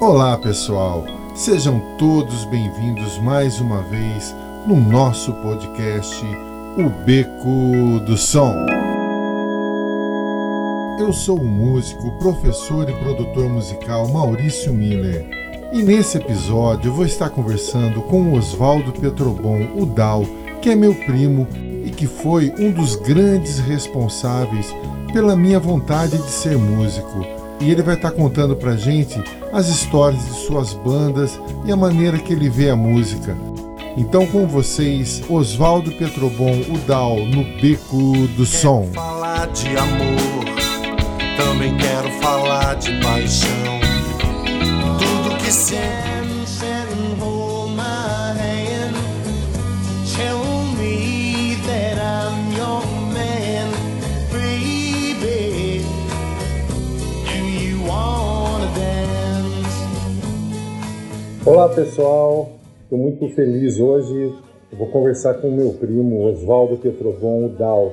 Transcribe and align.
Olá, 0.00 0.38
pessoal. 0.38 1.04
Sejam 1.34 1.78
todos 1.98 2.46
bem-vindos 2.46 3.18
mais 3.18 3.60
uma 3.60 3.82
vez 3.82 4.34
no 4.66 4.74
nosso 4.74 5.30
podcast 5.42 6.24
O 6.78 6.88
Beco 7.04 8.00
do 8.06 8.16
Som. 8.16 8.54
Eu 10.98 11.12
sou 11.12 11.38
o 11.38 11.44
músico, 11.44 12.18
professor 12.18 12.88
e 12.88 12.94
produtor 12.94 13.50
musical 13.50 14.08
Maurício 14.08 14.72
Miller. 14.72 15.28
E 15.70 15.82
nesse 15.82 16.16
episódio 16.16 16.88
eu 16.88 16.94
vou 16.94 17.04
estar 17.04 17.28
conversando 17.28 18.00
com 18.00 18.32
Oswaldo 18.32 18.92
Petrobon, 18.92 19.68
o 19.76 19.84
Dal, 19.84 20.24
que 20.62 20.70
é 20.70 20.74
meu 20.74 20.94
primo 20.94 21.46
e 21.84 21.90
que 21.90 22.06
foi 22.06 22.50
um 22.58 22.72
dos 22.72 22.96
grandes 22.96 23.58
responsáveis 23.58 24.74
pela 25.12 25.36
minha 25.36 25.60
vontade 25.60 26.16
de 26.16 26.30
ser 26.30 26.56
músico. 26.56 27.39
E 27.60 27.70
ele 27.70 27.82
vai 27.82 27.94
estar 27.94 28.10
contando 28.10 28.56
pra 28.56 28.76
gente 28.76 29.22
as 29.52 29.68
histórias 29.68 30.24
de 30.24 30.46
suas 30.46 30.72
bandas 30.72 31.38
e 31.64 31.70
a 31.72 31.76
maneira 31.76 32.18
que 32.18 32.32
ele 32.32 32.48
vê 32.48 32.70
a 32.70 32.76
música. 32.76 33.36
Então 33.96 34.26
com 34.26 34.46
vocês, 34.46 35.22
Oswaldo 35.28 35.92
Petrobon, 35.92 36.62
o 36.68 36.78
Dal, 36.86 37.16
no 37.16 37.44
Beco 37.60 38.26
do 38.36 38.46
Som. 38.46 38.82
Quero 38.82 38.94
falar 38.94 39.46
de 39.48 39.76
amor, 39.76 40.44
também 41.36 41.76
quero 41.76 42.10
falar 42.22 42.76
de 42.76 42.92
paixão. 43.02 43.80
Tudo 44.98 45.36
que 45.36 45.52
sempre 45.52 46.09
pessoal, 61.74 62.50
estou 62.82 62.98
muito 62.98 63.28
feliz 63.30 63.78
hoje. 63.78 64.34
vou 64.72 64.88
conversar 64.88 65.34
com 65.34 65.50
meu 65.50 65.72
primo 65.72 66.28
Oswaldo 66.28 66.76
Petrobon, 66.76 67.46
o 67.46 67.48
Dal, 67.48 67.92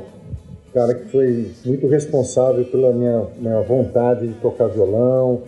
cara 0.74 0.94
que 0.96 1.12
foi 1.12 1.52
muito 1.66 1.88
responsável 1.88 2.66
pela 2.66 2.92
minha, 2.92 3.28
minha 3.38 3.62
vontade 3.62 4.28
de 4.28 4.34
tocar 4.36 4.68
violão 4.68 5.44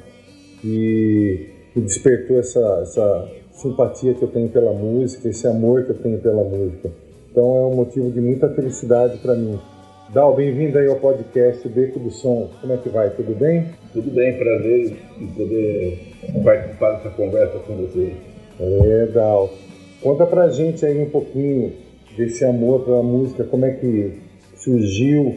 e 0.63 1.49
que 1.73 1.81
despertou 1.81 2.39
essa, 2.39 2.80
essa 2.81 3.30
simpatia 3.52 4.13
que 4.13 4.23
eu 4.23 4.27
tenho 4.27 4.49
pela 4.49 4.73
música, 4.73 5.27
esse 5.27 5.47
amor 5.47 5.83
que 5.83 5.91
eu 5.91 5.97
tenho 5.97 6.19
pela 6.19 6.43
música. 6.43 6.89
Então 7.31 7.58
é 7.58 7.61
um 7.61 7.75
motivo 7.75 8.11
de 8.11 8.21
muita 8.21 8.49
felicidade 8.49 9.17
para 9.19 9.36
mim. 9.36 9.59
Dal, 10.14 10.36
bem-vindo 10.36 10.77
aí 10.77 10.88
ao 10.88 10.95
podcast 10.95 11.67
Beco 11.67 11.99
do 11.99 12.09
Som. 12.09 12.49
Como 12.61 12.73
é 12.73 12.77
que 12.77 12.89
vai? 12.89 13.09
Tudo 13.11 13.36
bem? 13.36 13.67
Tudo 13.91 14.11
bem, 14.11 14.37
prazer 14.37 14.95
em 15.19 15.27
poder 15.27 15.99
participar 16.43 16.91
dessa 16.91 17.09
conversa 17.09 17.57
com 17.59 17.75
você. 17.75 18.13
É, 18.59 19.07
Dal. 19.07 19.49
Conta 20.01 20.25
pra 20.25 20.49
gente 20.49 20.85
aí 20.85 21.01
um 21.01 21.09
pouquinho 21.09 21.73
desse 22.15 22.45
amor 22.45 22.85
pela 22.85 23.01
música, 23.01 23.43
como 23.43 23.65
é 23.65 23.71
que 23.71 24.13
surgiu. 24.55 25.35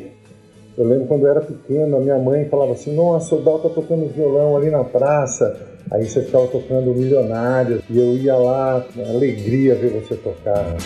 Eu 0.76 0.86
lembro 0.86 1.06
quando 1.06 1.26
eu 1.26 1.30
era 1.30 1.40
pequeno, 1.40 1.96
a 1.96 2.00
minha 2.00 2.18
mãe 2.18 2.44
falava 2.46 2.72
assim, 2.72 2.94
nossa, 2.94 3.34
o 3.34 3.40
Dal 3.40 3.58
tá 3.58 3.70
tocando 3.70 4.12
violão 4.12 4.56
ali 4.56 4.70
na 4.70 4.84
praça. 4.84 5.70
Aí 5.90 6.04
você 6.04 6.22
ficava 6.22 6.46
tocando 6.46 6.94
Milionários 6.94 7.82
e 7.90 7.98
eu 7.98 8.16
ia 8.16 8.36
lá, 8.36 8.84
alegria 9.08 9.74
ver 9.74 9.90
você 9.90 10.14
tocar. 10.14 10.76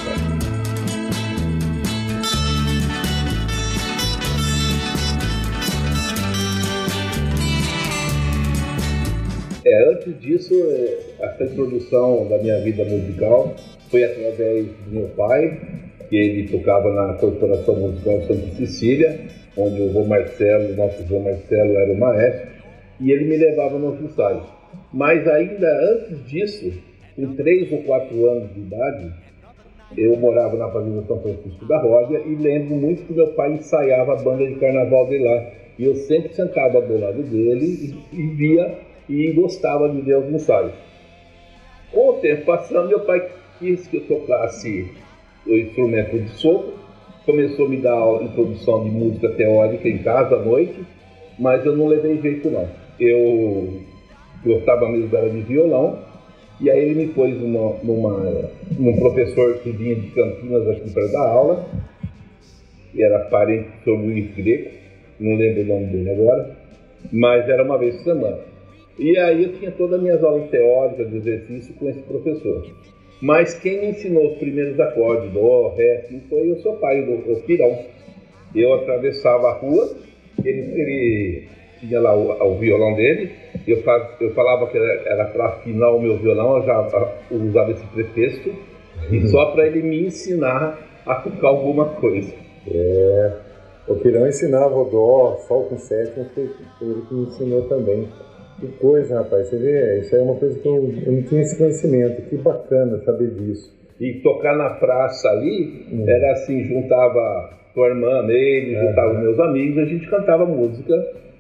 É, 9.69 9.91
antes 9.91 10.17
disso, 10.21 10.55
essa 11.19 11.43
introdução 11.43 12.29
da 12.29 12.39
minha 12.39 12.61
vida 12.61 12.85
musical 12.85 13.53
foi 13.91 14.05
através 14.05 14.65
do 14.65 14.91
meu 14.93 15.09
pai, 15.09 15.59
que 16.09 16.17
ele 16.17 16.49
tocava 16.49 16.93
na 16.93 17.15
Corporação 17.15 17.75
Musical 17.75 18.23
Santa 18.29 18.47
Cecília, 18.55 19.19
onde 19.57 19.83
o 19.83 19.91
Vô 19.91 20.05
Marcelo, 20.05 20.73
nosso 20.77 21.03
Vô 21.09 21.19
Marcelo 21.19 21.77
era 21.79 21.93
o 21.93 21.99
maestro, 21.99 22.49
e 23.01 23.11
ele 23.11 23.25
me 23.25 23.37
levava 23.39 23.77
nos 23.77 24.01
ensaios. 24.01 24.45
Mas 24.93 25.27
ainda 25.27 25.67
antes 25.91 26.25
disso, 26.27 26.73
com 27.17 27.35
três 27.35 27.73
ou 27.73 27.83
quatro 27.83 28.25
anos 28.31 28.55
de 28.55 28.61
idade, 28.61 29.13
eu 29.99 30.17
morava 30.17 30.57
na 30.57 30.71
Fazenda 30.71 31.03
São 31.09 31.21
Francisco 31.21 31.67
da 31.67 31.81
Rosa 31.81 32.21
e 32.25 32.37
lembro 32.37 32.77
muito 32.77 33.03
que 33.03 33.13
meu 33.13 33.33
pai 33.33 33.55
ensaiava 33.55 34.13
a 34.13 34.23
banda 34.23 34.47
de 34.47 34.55
carnaval 34.61 35.09
de 35.09 35.19
lá. 35.19 35.45
E 35.77 35.87
eu 35.87 35.97
sempre 35.97 36.33
sentava 36.35 36.81
do 36.81 37.01
lado 37.01 37.21
dele 37.25 37.97
e, 38.13 38.17
e 38.17 38.27
via 38.29 38.87
e 39.09 39.33
gostava 39.33 39.89
de 39.89 40.01
ver 40.01 40.19
os 40.19 40.33
ensaios. 40.33 40.73
Com 41.93 42.11
o 42.11 42.13
tempo 42.15 42.45
passando, 42.45 42.89
meu 42.89 43.01
pai 43.01 43.29
quis 43.59 43.87
que 43.87 43.99
eu 43.99 44.03
tocasse 44.03 44.91
o 45.47 45.55
instrumento 45.55 46.19
de 46.19 46.29
sopro, 46.31 46.75
começou 47.25 47.67
a 47.67 47.69
me 47.69 47.77
dar 47.79 48.23
introdução 48.23 48.85
de 48.85 48.91
música 48.91 49.29
teórica 49.31 49.89
em 49.89 49.99
casa 49.99 50.37
à 50.37 50.39
noite, 50.39 50.85
mas 51.39 51.65
eu 51.65 51.77
não 51.77 51.87
levei 51.87 52.21
jeito 52.21 52.51
não. 52.51 52.69
Eu 52.99 53.83
gostava 54.45 54.89
mesmo 54.89 55.15
era 55.17 55.29
de 55.29 55.41
violão, 55.41 55.99
e 56.61 56.71
aí 56.71 56.81
ele 56.81 56.95
me 56.95 57.13
pôs 57.13 57.35
numa, 57.41 57.77
numa, 57.83 58.51
num 58.79 58.97
professor 58.97 59.59
que 59.59 59.71
vinha 59.71 59.95
de 59.97 60.09
Campinas 60.09 60.69
aqui 60.69 60.91
para 60.91 61.07
dar 61.09 61.29
aula, 61.29 61.67
e 62.95 63.03
era 63.03 63.19
parente 63.27 63.69
do. 63.85 63.95
Luiz 63.95 64.35
Greco, 64.35 64.71
não 65.21 65.37
lembro 65.37 65.63
o 65.63 65.67
nome 65.67 65.87
dele 65.87 66.11
agora, 66.11 66.57
mas 67.13 67.49
era 67.49 67.63
uma 67.63 67.79
vez 67.79 67.97
por 67.97 68.05
semana. 68.05 68.56
E 68.99 69.19
aí 69.19 69.45
eu 69.45 69.53
tinha 69.55 69.71
todas 69.71 69.97
as 69.97 70.03
minhas 70.03 70.23
aulas 70.25 70.49
teóricas 70.51 71.11
de 71.11 71.17
exercício 71.17 71.75
com 71.75 71.89
esse 71.89 72.01
professor. 72.01 72.67
Mas 73.21 73.55
quem 73.55 73.81
me 73.81 73.91
ensinou 73.91 74.33
os 74.33 74.39
primeiros 74.39 74.79
acordes, 74.79 75.33
dó, 75.33 75.75
ré, 75.77 76.05
assim, 76.05 76.21
foi 76.29 76.51
o 76.51 76.61
seu 76.61 76.75
pai, 76.75 77.01
o, 77.01 77.33
o 77.33 77.43
Pirão. 77.43 77.79
Eu 78.55 78.75
atravessava 78.75 79.49
a 79.49 79.53
rua, 79.55 79.97
ele, 80.45 80.61
ele 80.81 81.45
tinha 81.81 82.01
lá 82.01 82.15
o, 82.15 82.31
o, 82.31 82.59
violão 82.59 82.95
dele, 82.95 83.31
eu, 83.67 83.83
eu 84.21 84.35
falava 84.35 84.67
que 84.69 84.79
era 84.79 85.27
para 85.27 85.47
afinar 85.47 85.91
o 85.91 86.01
meu 86.01 86.17
violão, 86.19 86.59
eu 86.59 86.65
já 86.65 87.09
usava 87.31 87.73
esse 87.73 87.87
pretexto, 87.87 88.55
e 89.11 89.27
só 89.29 89.53
para 89.53 89.67
ele 89.67 89.83
me 89.83 90.07
ensinar 90.07 90.79
a 91.05 91.15
tocar 91.17 91.49
alguma 91.49 91.87
coisa. 91.87 92.33
É, 92.69 93.33
o 93.89 93.95
Pirão 93.97 94.27
ensinava 94.27 94.75
o 94.75 94.85
dó, 94.85 95.37
sol 95.47 95.65
com 95.65 95.79
sétima, 95.79 96.27
foi 96.35 96.51
ele 96.81 97.03
que 97.09 97.15
me 97.15 97.27
ensinou 97.27 97.63
também. 97.63 98.09
Que 98.61 98.67
coisa, 98.79 99.19
rapaz. 99.19 99.49
Você 99.49 99.59
vê, 99.59 100.01
isso 100.01 100.17
é 100.17 100.21
uma 100.21 100.37
coisa 100.37 100.59
que 100.59 100.67
eu, 100.67 100.93
eu 101.05 101.13
não 101.13 101.23
tinha 101.23 101.43
esse 101.43 101.59
conhecimento. 101.59 102.23
Que 102.23 102.37
bacana 102.37 102.99
saber 103.05 103.31
disso. 103.31 103.75
E 104.01 104.15
tocar 104.23 104.57
na 104.57 104.71
praça 104.71 105.29
ali, 105.29 105.87
hum. 105.93 106.05
era 106.07 106.33
assim, 106.33 106.65
juntava 106.65 107.51
tua 107.75 107.89
irmã 107.89 108.23
nele, 108.23 108.75
é. 108.75 108.87
juntava 108.87 109.15
meus 109.15 109.39
amigos, 109.39 109.79
a 109.79 109.85
gente 109.85 110.09
cantava 110.09 110.47
música 110.47 110.95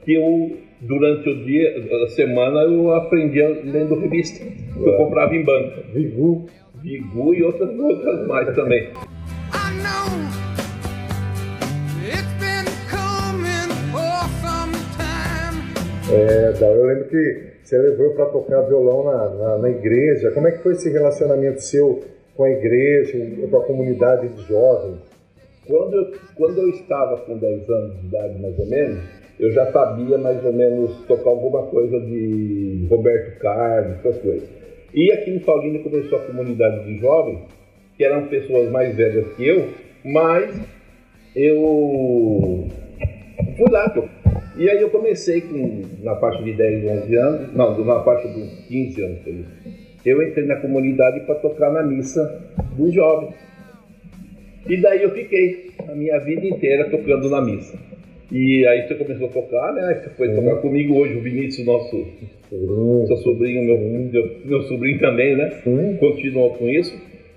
que 0.05 0.15
eu, 0.15 0.57
durante 0.81 1.29
o 1.29 1.45
dia, 1.45 1.75
a 2.05 2.09
semana, 2.09 2.61
eu 2.61 2.93
aprendia 2.93 3.49
lendo 3.65 3.99
revista. 3.99 4.45
Eu 4.79 4.97
comprava 4.97 5.35
em 5.35 5.43
banca. 5.43 5.83
Vigu. 5.93 6.47
Vigu 6.83 7.35
e 7.35 7.43
outras 7.43 7.79
outras 7.79 8.27
mais 8.27 8.55
também. 8.55 8.91
É, 16.09 16.53
eu 16.61 16.87
lembro 16.87 17.09
que 17.09 17.57
você 17.63 17.77
levou 17.79 18.11
para 18.11 18.27
tocar 18.27 18.61
violão 18.63 19.05
na, 19.05 19.29
na, 19.29 19.59
na, 19.59 19.71
igreja. 19.71 20.31
Como 20.31 20.47
é 20.47 20.53
que 20.53 20.63
foi 20.63 20.73
esse 20.73 20.89
relacionamento 20.89 21.61
seu 21.61 22.01
com 22.37 22.45
a 22.45 22.51
igreja, 22.51 23.19
com 23.51 23.57
a 23.57 23.65
comunidade 23.65 24.29
de 24.29 24.43
jovens? 24.43 25.01
Quando 25.67 25.95
eu, 25.95 26.13
quando 26.37 26.59
eu 26.59 26.69
estava 26.69 27.17
com 27.19 27.37
10 27.37 27.69
anos 27.69 28.01
de 28.01 28.07
idade, 28.07 28.41
mais 28.41 28.57
ou 28.57 28.67
menos, 28.67 29.03
eu 29.41 29.51
já 29.51 29.73
sabia 29.73 30.17
mais 30.17 30.45
ou 30.45 30.53
menos 30.53 30.97
tocar 31.07 31.31
alguma 31.31 31.65
coisa 31.65 31.99
de 31.99 32.87
Roberto 32.89 33.41
Carlos, 33.41 33.99
essas 33.99 34.19
coisas. 34.19 34.49
E 34.95 35.11
aqui 35.11 35.33
em 35.33 35.41
Paulínia 35.41 35.83
começou 35.83 36.19
a 36.19 36.23
comunidade 36.23 36.85
de 36.85 36.99
jovens, 36.99 37.41
que 37.97 38.05
eram 38.05 38.29
pessoas 38.29 38.71
mais 38.71 38.95
velhas 38.95 39.27
que 39.35 39.45
eu, 39.45 39.71
mas 40.05 40.57
eu 41.35 42.69
fui 43.57 43.71
lá 43.71 43.93
e 44.57 44.71
aí 44.71 44.81
eu 44.81 44.91
comecei 44.91 45.41
com, 45.43 45.83
na 46.03 46.17
faixa 46.17 46.43
de 46.43 46.53
10, 46.53 46.85
11 47.03 47.17
anos, 47.17 47.55
não, 47.55 47.85
na 47.85 48.03
faixa 48.03 48.29
dos 48.29 48.49
15 48.69 49.03
anos, 49.03 49.23
foi 49.23 49.33
isso. 49.33 49.87
Eu 50.05 50.23
entrei 50.23 50.47
na 50.47 50.57
comunidade 50.57 51.21
para 51.27 51.35
tocar 51.37 51.73
na 51.73 51.83
missa 51.83 52.55
dos 52.77 52.95
jovens. 52.95 53.35
E 54.69 54.81
daí 54.81 55.03
eu 55.03 55.11
fiquei 55.11 55.71
a 55.89 55.95
minha 55.95 56.19
vida 56.21 56.47
inteira 56.47 56.89
tocando 56.91 57.29
na 57.29 57.41
missa. 57.41 57.77
E 58.31 58.67
aí 58.67 58.87
você 58.87 58.95
começou 58.95 59.29
a 59.29 59.31
tocar, 59.31 59.73
né? 59.73 60.01
Você 60.03 60.11
foi 60.11 60.29
uhum. 60.29 60.37
tocar 60.37 60.57
comigo 60.57 60.97
hoje, 60.97 61.17
o 61.17 61.21
Vinícius, 61.21 61.67
nosso 61.67 61.97
uhum. 62.51 63.05
seu 63.07 63.17
sobrinho, 63.19 63.63
meu, 63.65 63.79
meu, 63.79 64.37
meu 64.45 64.63
sobrinho 64.63 64.99
também, 64.99 65.37
né? 65.37 65.61
Uhum. 65.65 65.97
Continuou 65.99 66.55
com 66.55 66.69
isso. 66.69 66.97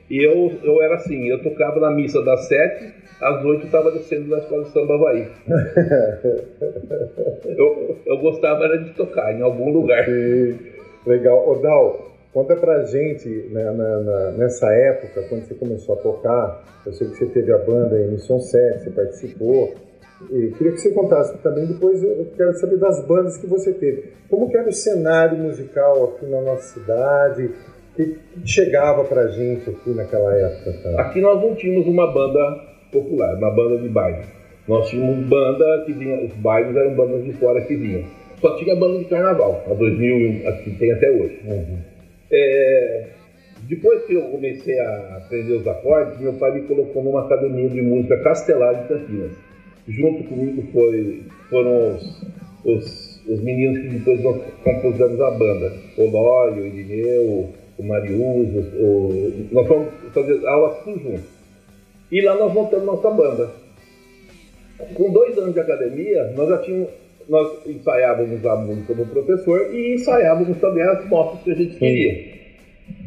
E 0.10 0.18
eu, 0.18 0.52
eu 0.64 0.82
era 0.82 0.96
assim, 0.96 1.28
eu 1.28 1.42
tocava 1.44 1.80
na 1.80 1.92
missa 1.92 2.24
das 2.24 2.48
sete 2.48 2.99
às 3.22 3.46
oito 3.46 3.62
eu 3.62 3.66
estava 3.66 3.92
descendo 3.92 4.30
na 4.30 4.38
escola 4.38 4.64
de 4.64 4.72
samba 4.72 4.96
Havaí. 4.96 5.28
eu, 7.46 7.98
eu 8.06 8.18
gostava 8.20 8.66
era 8.66 8.78
de 8.78 8.92
tocar 8.92 9.34
em 9.34 9.42
algum 9.42 9.72
lugar. 9.72 10.06
Sim. 10.06 10.58
Legal. 11.06 11.50
Odal, 11.50 12.12
conta 12.34 12.56
pra 12.56 12.86
gente, 12.86 13.28
né, 13.52 13.64
na, 13.72 14.00
na, 14.00 14.32
nessa 14.32 14.72
época, 14.72 15.24
quando 15.30 15.44
você 15.44 15.56
começou 15.56 15.96
a 15.96 15.98
tocar, 15.98 16.64
eu 16.86 16.94
sei 16.94 17.08
que 17.08 17.18
você 17.18 17.26
teve 17.28 17.52
a 17.52 17.58
banda 17.58 18.00
Emissão 18.00 18.40
7, 18.40 18.84
você 18.84 18.90
participou, 18.92 19.74
e 20.30 20.52
queria 20.58 20.74
que 20.74 20.82
você 20.82 20.92
contasse 20.92 21.38
também, 21.38 21.66
depois 21.66 22.04
eu 22.04 22.28
quero 22.36 22.54
saber 22.56 22.78
das 22.78 23.06
bandas 23.06 23.38
que 23.38 23.48
você 23.48 23.72
teve. 23.72 24.12
Como 24.30 24.52
era 24.56 24.68
o 24.68 24.74
cenário 24.74 25.38
musical 25.38 26.16
aqui 26.16 26.26
na 26.26 26.42
nossa 26.42 26.74
cidade? 26.74 27.46
O 27.46 27.96
que, 27.96 28.18
chegava 28.46 29.06
pra 29.06 29.28
gente 29.28 29.70
aqui 29.70 29.92
naquela 29.92 30.36
época? 30.36 30.74
Cara? 30.84 31.02
Aqui 31.04 31.22
nós 31.22 31.42
não 31.42 31.56
tínhamos 31.56 31.88
uma 31.88 32.12
banda 32.12 32.70
popular, 32.92 33.36
uma 33.36 33.52
banda 33.52 33.78
de 33.78 33.90
baile. 33.90 34.24
Nós 34.68 34.90
tínhamos 34.90 35.26
banda 35.28 35.84
que 35.86 35.94
vinha, 35.94 36.24
os 36.24 36.34
bailes 36.34 36.76
eram 36.76 36.96
bandas 36.96 37.24
de 37.24 37.34
fora 37.34 37.62
que 37.62 37.76
vinham. 37.76 38.04
Só 38.40 38.56
tinha 38.56 38.76
banda 38.76 39.00
de 39.00 39.06
carnaval, 39.06 39.64
a 39.70 39.74
2000, 39.74 40.42
que 40.64 40.72
tem 40.78 40.92
até 40.92 41.10
hoje. 41.10 41.40
Uhum. 41.46 41.78
É, 42.32 43.08
depois 43.68 44.04
que 44.06 44.14
eu 44.14 44.22
comecei 44.24 44.80
a 44.80 45.18
aprender 45.18 45.54
os 45.54 45.68
acordes, 45.68 46.20
meu 46.20 46.34
pai 46.34 46.54
me 46.54 46.68
colocou 46.68 47.04
numa 47.04 47.26
academia 47.26 47.70
de 47.70 47.82
música 47.82 48.18
Castelar 48.24 48.82
de 48.82 48.88
Campinas. 48.88 49.32
Junto 49.88 50.24
comigo 50.26 50.64
foi, 50.72 51.24
foram 51.50 51.96
os, 51.96 52.26
os, 52.64 53.28
os 53.28 53.42
meninos 53.42 53.80
que 53.80 53.88
depois 53.90 54.24
nós 54.24 54.42
compusemos 54.64 55.20
a 55.20 55.32
banda. 55.32 55.74
O 55.98 56.06
Lóio, 56.10 56.64
o 56.64 56.68
Irineu, 56.68 57.50
o 57.78 57.84
Mariuso, 57.84 58.60
o, 58.80 59.48
nós 59.52 59.68
fomos 59.68 59.90
fazer 60.14 60.48
aulas 60.48 60.84
tudo 60.84 61.00
junto. 61.00 61.39
E 62.12 62.22
lá 62.22 62.36
nós 62.36 62.54
montamos 62.54 62.86
nossa 62.86 63.10
banda. 63.10 63.50
Com 64.94 65.12
dois 65.12 65.38
anos 65.38 65.54
de 65.54 65.60
academia, 65.60 66.32
nós 66.36 66.50
já 66.50 66.58
tínhamos, 66.60 66.90
nós 67.28 67.68
ensaiávamos 67.68 68.46
a 68.46 68.56
música 68.56 68.94
do 68.94 69.06
professor 69.06 69.74
e 69.74 69.96
ensaiávamos 69.96 70.58
também 70.58 70.84
as 70.84 71.06
motos 71.08 71.42
que 71.44 71.52
a 71.52 71.56
gente 71.56 71.76
queria. 71.76 72.40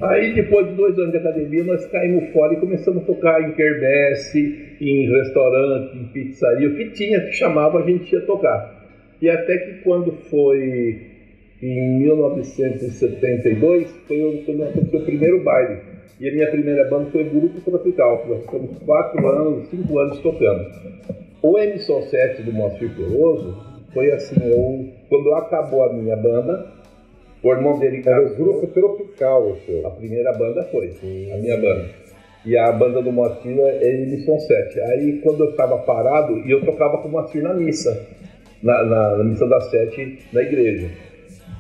Aí, 0.01 0.35
depois 0.35 0.69
de 0.69 0.75
dois 0.75 0.97
anos 0.99 1.13
de 1.13 1.19
academia, 1.19 1.65
nós 1.65 1.85
caímos 1.87 2.33
fora 2.33 2.55
e 2.55 2.57
começamos 2.57 3.03
a 3.03 3.07
tocar 3.07 3.43
em 3.43 3.53
quermesse, 3.53 4.77
em 4.81 5.11
restaurante, 5.11 5.97
em 5.97 6.05
pizzaria, 6.13 6.69
o 6.69 6.77
que 6.77 6.91
tinha, 6.91 7.21
que 7.21 7.33
chamava, 7.33 7.81
a 7.81 7.83
gente 7.83 8.13
ia 8.13 8.21
tocar. 8.21 8.83
E 9.21 9.29
até 9.29 9.59
que 9.59 9.75
quando 9.83 10.13
foi 10.29 11.01
em 11.63 11.99
1972, 12.01 13.89
foi 14.07 14.45
o 14.93 15.05
primeiro 15.05 15.43
baile. 15.43 15.92
E 16.21 16.29
a 16.29 16.33
minha 16.33 16.51
primeira 16.51 16.89
banda 16.89 17.11
foi 17.11 17.27
o 17.27 17.31
Grupo 17.31 17.61
Tropical. 17.61 18.25
Nós 18.29 18.43
ficamos 18.43 18.71
quatro 18.85 19.27
anos, 19.27 19.69
cinco 19.69 19.99
anos 19.99 20.19
tocando. 20.19 20.71
O 21.43 21.59
Emerson 21.59 22.03
7 22.03 22.43
do 22.43 22.53
Moacir 22.53 22.95
Peroso 22.95 23.57
foi 23.93 24.11
assim, 24.13 24.37
eu, 24.45 24.89
quando 25.09 25.35
acabou 25.35 25.85
a 25.85 25.93
minha 25.93 26.17
banda, 26.17 26.67
o 27.43 27.51
irmão 27.51 27.79
dele 27.79 28.03
Era 28.07 28.25
o 28.25 28.37
Grupo 28.37 28.67
Tropical, 28.69 29.57
seu. 29.67 29.87
A 29.87 29.91
primeira 29.91 30.33
banda 30.33 30.63
foi, 30.71 30.91
Sim. 30.93 31.33
a 31.33 31.37
minha 31.37 31.57
banda. 31.57 31.87
E 32.45 32.57
a 32.57 32.73
banda 32.73 33.03
do 33.03 33.13
Moacir 33.13 33.59
é 33.59 34.03
Emerson 34.03 34.39
7. 34.39 34.81
Aí 34.81 35.21
quando 35.23 35.45
eu 35.45 35.51
estava 35.51 35.79
parado, 35.79 36.39
e 36.39 36.51
eu 36.51 36.65
tocava 36.65 36.99
com 36.99 37.09
o 37.09 37.11
Moacir 37.11 37.43
na 37.43 37.55
missa, 37.55 38.07
na, 38.63 38.85
na, 38.85 39.17
na 39.17 39.25
missa 39.25 39.47
das 39.47 39.71
sete 39.71 40.19
na 40.33 40.43
igreja. 40.43 40.89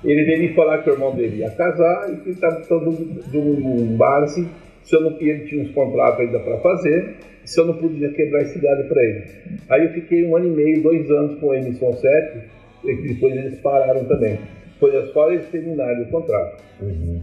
Ele 0.04 0.24
veio 0.24 0.54
falar 0.54 0.82
que 0.82 0.90
o 0.90 0.94
irmão 0.94 1.14
dele 1.14 1.36
ia 1.36 1.50
casar 1.50 2.12
e 2.12 2.16
que 2.16 2.30
estava 2.30 2.56
precisando 2.56 2.90
de 3.30 3.38
um 3.38 3.96
bar 3.96 4.24
assim, 4.24 4.48
se 4.82 4.96
eu 4.96 5.00
não 5.00 5.16
ele 5.20 5.44
tinha 5.46 5.62
uns 5.62 5.70
contratos 5.70 6.20
ainda 6.20 6.40
para 6.40 6.58
fazer, 6.58 7.16
se 7.44 7.60
eu 7.60 7.66
não 7.66 7.74
podia 7.74 8.12
quebrar 8.12 8.42
esse 8.42 8.58
galho 8.58 8.88
para 8.88 9.02
ele. 9.02 9.24
Aí 9.68 9.84
eu 9.84 9.92
fiquei 9.92 10.24
um 10.26 10.36
ano 10.36 10.48
e 10.48 10.50
meio, 10.50 10.82
dois 10.82 11.10
anos 11.10 11.38
com 11.38 11.48
o 11.48 11.54
Emerson 11.54 11.92
7, 11.92 12.40
e 12.84 12.94
depois 13.08 13.36
eles 13.36 13.58
pararam 13.60 14.04
também. 14.04 14.38
Foi 14.80 14.90
só 15.12 15.30
eles 15.30 15.46
terminarem 15.46 16.02
o 16.02 16.10
contrato. 16.10 16.62
Uhum. 16.80 17.22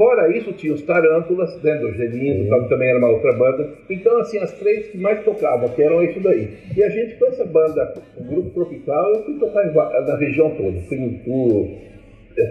Fora 0.00 0.34
isso, 0.34 0.50
tinha 0.54 0.72
os 0.72 0.80
Tarântulas, 0.80 1.62
né, 1.62 1.76
do 1.76 1.92
Gelino, 1.92 2.56
uhum. 2.56 2.68
também 2.68 2.88
era 2.88 2.98
uma 2.98 3.10
outra 3.10 3.34
banda. 3.34 3.68
Então, 3.90 4.18
assim, 4.20 4.38
as 4.38 4.50
três 4.52 4.86
que 4.86 4.96
mais 4.96 5.22
tocavam, 5.22 5.68
que 5.68 5.82
eram 5.82 6.02
isso 6.02 6.18
daí. 6.20 6.56
E 6.74 6.82
a 6.82 6.88
gente, 6.88 7.16
com 7.16 7.26
essa 7.26 7.44
banda, 7.44 7.92
o 8.16 8.24
Grupo 8.24 8.48
Tropical, 8.48 9.14
eu 9.14 9.24
fui 9.24 9.38
tocar 9.38 9.62
na 9.70 10.16
região 10.16 10.56
toda. 10.56 10.80
Fui 10.88 10.96
em 10.96 11.18
Tur, 11.18 11.68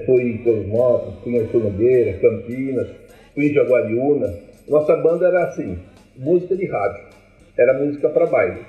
fui 0.05 0.21
em 0.21 0.37
Cosmópolis, 0.43 1.15
fui 1.23 1.33
em 1.33 1.39
Arthur 1.39 2.21
Campinas, 2.21 2.87
fui 3.33 3.47
em 3.47 3.53
Jaguariúna. 3.55 4.31
Nossa 4.67 4.95
banda 4.97 5.25
era 5.25 5.45
assim, 5.45 5.79
música 6.17 6.55
de 6.55 6.67
rádio. 6.67 7.03
Era 7.57 7.73
música 7.79 8.09
para 8.09 8.27
baile. 8.27 8.59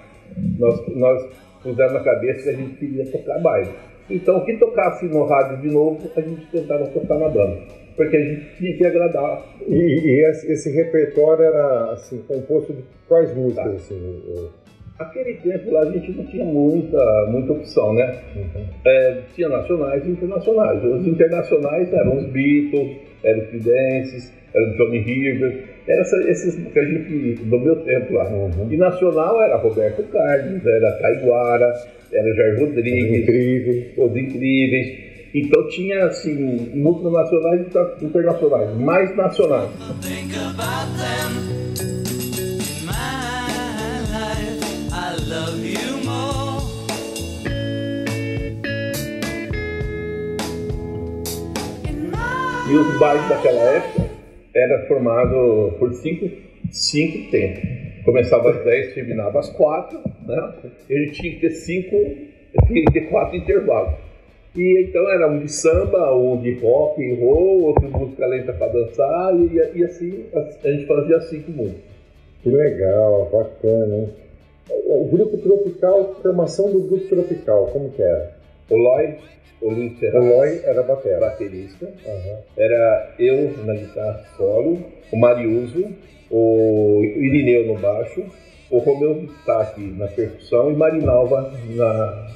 Nós, 0.59 0.89
nós 0.97 1.29
pusemos 1.63 1.93
na 1.93 2.01
cabeça 2.01 2.45
que 2.45 2.49
a 2.49 2.55
gente 2.55 2.77
queria 2.77 3.05
tocar 3.13 3.41
baile. 3.41 3.69
Então, 4.09 4.39
o 4.39 4.45
que 4.47 4.57
tocasse 4.57 5.05
no 5.05 5.27
rádio 5.27 5.59
de 5.59 5.69
novo, 5.69 6.11
a 6.17 6.21
gente 6.23 6.47
tentava 6.47 6.87
tocar 6.87 7.19
na 7.19 7.29
banda. 7.29 7.80
Porque 7.97 8.17
a 8.17 8.21
gente 8.21 8.57
tinha 8.57 8.77
que 8.77 8.87
agradar. 8.87 9.45
E, 9.67 9.75
e 9.75 10.29
esse, 10.29 10.53
esse, 10.53 10.71
repertório 10.71 11.45
era 11.45 11.93
assim, 11.93 12.23
composto 12.27 12.73
de 12.73 12.83
quais 13.09 13.35
músicas? 13.35 13.65
Tá. 13.65 13.71
Assim, 13.73 14.51
Aquele 14.99 15.33
tempo 15.35 15.71
lá 15.71 15.81
a 15.81 15.91
gente 15.91 16.13
não 16.13 16.27
tinha 16.27 16.45
muita, 16.45 17.27
muita 17.31 17.53
opção, 17.53 17.95
né? 17.95 18.21
Uhum. 18.37 18.65
É, 18.85 19.23
tinha 19.35 19.49
nacionais 19.49 20.05
e 20.07 20.11
internacionais. 20.11 20.85
Os 20.85 21.07
internacionais 21.07 21.91
eram 21.91 22.19
os 22.19 22.27
Beatles, 22.27 22.99
eram 23.25 23.41
os 23.41 23.49
Creedence, 23.49 24.31
eram 24.53 24.77
Johnny 24.77 24.99
Herbert, 24.99 25.65
eram 25.89 26.03
esses 26.29 26.55
que 26.55 26.79
a 26.79 26.85
gente, 26.85 27.35
do 27.45 27.59
meu 27.59 27.77
tempo 27.77 28.13
lá. 28.13 28.29
Uhum. 28.29 28.71
E 28.71 28.77
nacional 28.77 29.43
era 29.43 29.57
Roberto 29.57 30.03
Carlos, 30.03 30.67
era 30.67 30.93
Taiguara, 30.93 31.73
era 32.13 32.35
Jair 32.35 32.61
Rodrigues, 32.61 33.23
Incríveis. 33.23 33.87
os 33.97 34.17
Incríveis. 34.17 35.10
Então 35.33 35.69
tinha 35.69 36.07
assim, 36.07 36.71
multinacionais 36.75 37.61
e 38.01 38.05
internacionais, 38.05 38.77
mais 38.77 39.17
nacionais. 39.17 39.71
E 52.69 52.77
os 52.77 52.99
bailes 52.99 53.29
daquela 53.29 53.61
época 53.63 54.11
era 54.55 54.87
formado 54.89 55.77
por 55.79 55.93
cinco, 55.95 56.29
cinco 56.73 57.31
tempos. 57.31 57.63
Começava 58.05 58.51
às 58.51 58.65
10, 58.65 58.95
terminava 58.95 59.39
às 59.39 59.49
4, 59.51 59.99
né? 60.27 60.55
E 60.89 61.05
gente 61.05 61.21
tinha 61.21 61.35
que 61.35 61.41
ter 61.41 61.51
cinco, 61.51 61.97
tinha 62.67 62.85
que 62.85 62.93
ter 62.93 63.11
quatro 63.11 63.37
intervalos. 63.37 64.10
E 64.55 64.85
então 64.85 65.09
era 65.13 65.31
um 65.31 65.39
de 65.39 65.49
samba, 65.51 66.15
um 66.17 66.37
de 66.41 66.55
rock 66.55 67.01
and 67.01 67.21
roll, 67.21 67.63
outro 67.67 67.87
de 67.87 67.93
música 67.93 68.27
lenta 68.27 68.53
para 68.53 68.73
dançar, 68.73 69.35
e, 69.37 69.79
e, 69.79 69.85
assim 69.85 70.27
a, 70.35 70.71
gente 70.71 70.87
fazia 70.87 71.21
cinco 71.21 71.53
músicas. 71.53 71.91
Que 72.43 72.49
legal, 72.49 73.29
bacana, 73.33 73.97
hein? 73.97 74.09
O 74.87 75.09
grupo 75.09 75.37
tropical, 75.39 76.17
formação 76.23 76.71
do 76.71 76.81
grupo 76.81 77.07
tropical, 77.09 77.67
como 77.73 77.91
que 77.91 78.03
era? 78.03 78.33
O 78.71 78.77
Lloyd, 78.77 79.19
o 79.61 79.71
Luiz 79.71 79.99
Ferraz, 79.99 80.25
o 80.25 80.29
Lloyd 80.29 80.61
era 80.65 80.83
batera. 80.83 81.21
baterista, 81.21 81.87
uhum. 81.87 82.37
era 82.57 83.15
eu 83.19 83.53
na 83.65 83.75
guitarra 83.75 84.25
solo, 84.37 84.79
o 85.13 85.17
Mariuso, 85.17 85.87
o 86.31 87.03
Irineu 87.05 87.67
no 87.67 87.81
baixo, 87.81 88.25
o 88.71 88.79
Romeu 88.79 89.15
Bistac 89.15 89.81
na 89.81 90.07
percussão 90.07 90.71
e 90.71 90.75
Marinalva 90.75 91.53
na, 91.71 92.29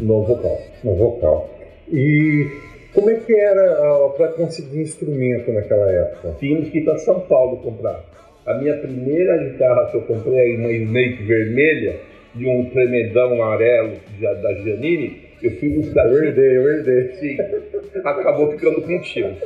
no 0.00 0.22
vocal. 0.22 0.58
No 0.84 0.94
vocal. 0.94 1.59
E 1.92 2.46
como 2.94 3.10
é 3.10 3.14
que 3.14 3.34
era 3.34 3.82
uh, 3.82 4.10
para 4.16 4.28
conseguir 4.28 4.80
instrumento 4.80 5.52
naquela 5.52 5.90
época? 5.90 6.36
Tínhamos 6.38 6.70
que 6.70 6.78
ir 6.78 6.84
para 6.84 6.98
São 6.98 7.20
Paulo 7.20 7.58
comprar. 7.58 8.04
A 8.46 8.54
minha 8.54 8.76
primeira 8.78 9.36
guitarra 9.38 9.90
que 9.90 9.96
eu 9.96 10.02
comprei, 10.02 10.56
uma 10.56 10.72
Snake 10.72 11.22
vermelha, 11.24 11.96
de 12.34 12.46
um 12.46 12.70
tremendão 12.70 13.32
amarelo 13.34 13.94
da 14.20 14.54
Giannini, 14.54 15.22
eu 15.42 15.50
fui 15.52 15.68
buscar. 15.70 16.06
Eu 16.06 16.24
herdei, 16.24 16.56
eu 16.56 16.68
herdei. 16.68 17.12
Sim. 17.18 17.36
Acabou 18.04 18.52
ficando 18.52 18.82
com 18.82 19.00
tio. 19.00 19.36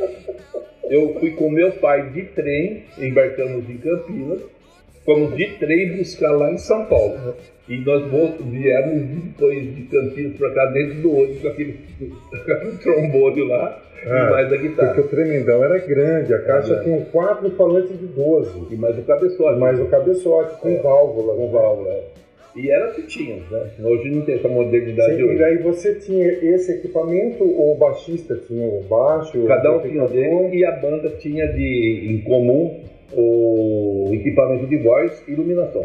Eu 0.90 1.14
fui 1.18 1.30
com 1.30 1.50
meu 1.50 1.72
pai 1.72 2.10
de 2.10 2.22
trem, 2.24 2.84
embarcamos 2.98 3.68
em 3.70 3.78
Campinas, 3.78 4.42
fomos 5.04 5.36
de 5.36 5.46
trem 5.58 5.96
buscar 5.96 6.32
lá 6.32 6.52
em 6.52 6.58
São 6.58 6.84
Paulo. 6.86 7.34
E 7.68 7.78
nós 7.78 8.02
viemos 8.40 9.02
depois 9.08 9.74
de 9.74 9.82
Campinas 9.82 10.36
para 10.36 10.50
cá 10.52 10.66
dentro 10.66 11.00
do 11.00 11.16
ônibus 11.16 11.40
com 11.40 11.48
aquele, 11.48 11.78
com 12.44 12.52
aquele 12.52 12.76
trombone 12.78 13.48
lá 13.48 13.82
ah, 14.06 14.26
e 14.26 14.30
mais 14.30 14.52
a 14.52 14.56
guitarra. 14.56 14.94
Porque 14.94 15.00
o 15.00 15.08
tremendão 15.08 15.64
era 15.64 15.78
grande, 15.78 16.34
a 16.34 16.42
caixa 16.42 16.74
é. 16.74 16.82
tinha 16.82 17.00
quatro 17.06 17.50
falantes 17.52 17.98
de 17.98 18.06
12. 18.06 18.50
E 18.70 18.76
mais 18.76 18.98
o 18.98 19.02
cabeçote. 19.02 19.58
Mais 19.58 19.80
o 19.80 19.86
cabeçote, 19.86 20.60
com 20.60 20.68
é. 20.68 20.76
válvula. 20.76 21.34
Com 21.34 21.50
válvula, 21.50 21.90
é. 21.90 22.04
E 22.56 22.70
era 22.70 22.92
que 22.92 23.02
tinha, 23.02 23.36
né? 23.50 23.70
Hoje 23.82 24.10
não 24.10 24.22
tem 24.22 24.36
essa 24.36 24.46
modernidade. 24.46 25.16
Sim, 25.16 25.24
hoje. 25.24 25.38
E 25.38 25.44
aí 25.44 25.58
você 25.58 25.94
tinha 25.96 26.24
esse 26.24 26.70
equipamento 26.72 27.42
ou 27.42 27.74
o 27.74 27.78
baixista 27.78 28.36
tinha 28.46 28.68
o 28.68 28.82
baixo? 28.82 29.44
Cada 29.46 29.76
um 29.76 29.80
tinha 29.80 30.06
dele 30.06 30.56
e 30.56 30.64
a 30.64 30.70
banda 30.70 31.10
tinha 31.18 31.48
de 31.48 32.06
em 32.10 32.20
comum 32.22 32.84
o 33.16 34.10
equipamento 34.12 34.66
de 34.66 34.76
voz 34.78 35.22
e 35.26 35.32
iluminação. 35.32 35.84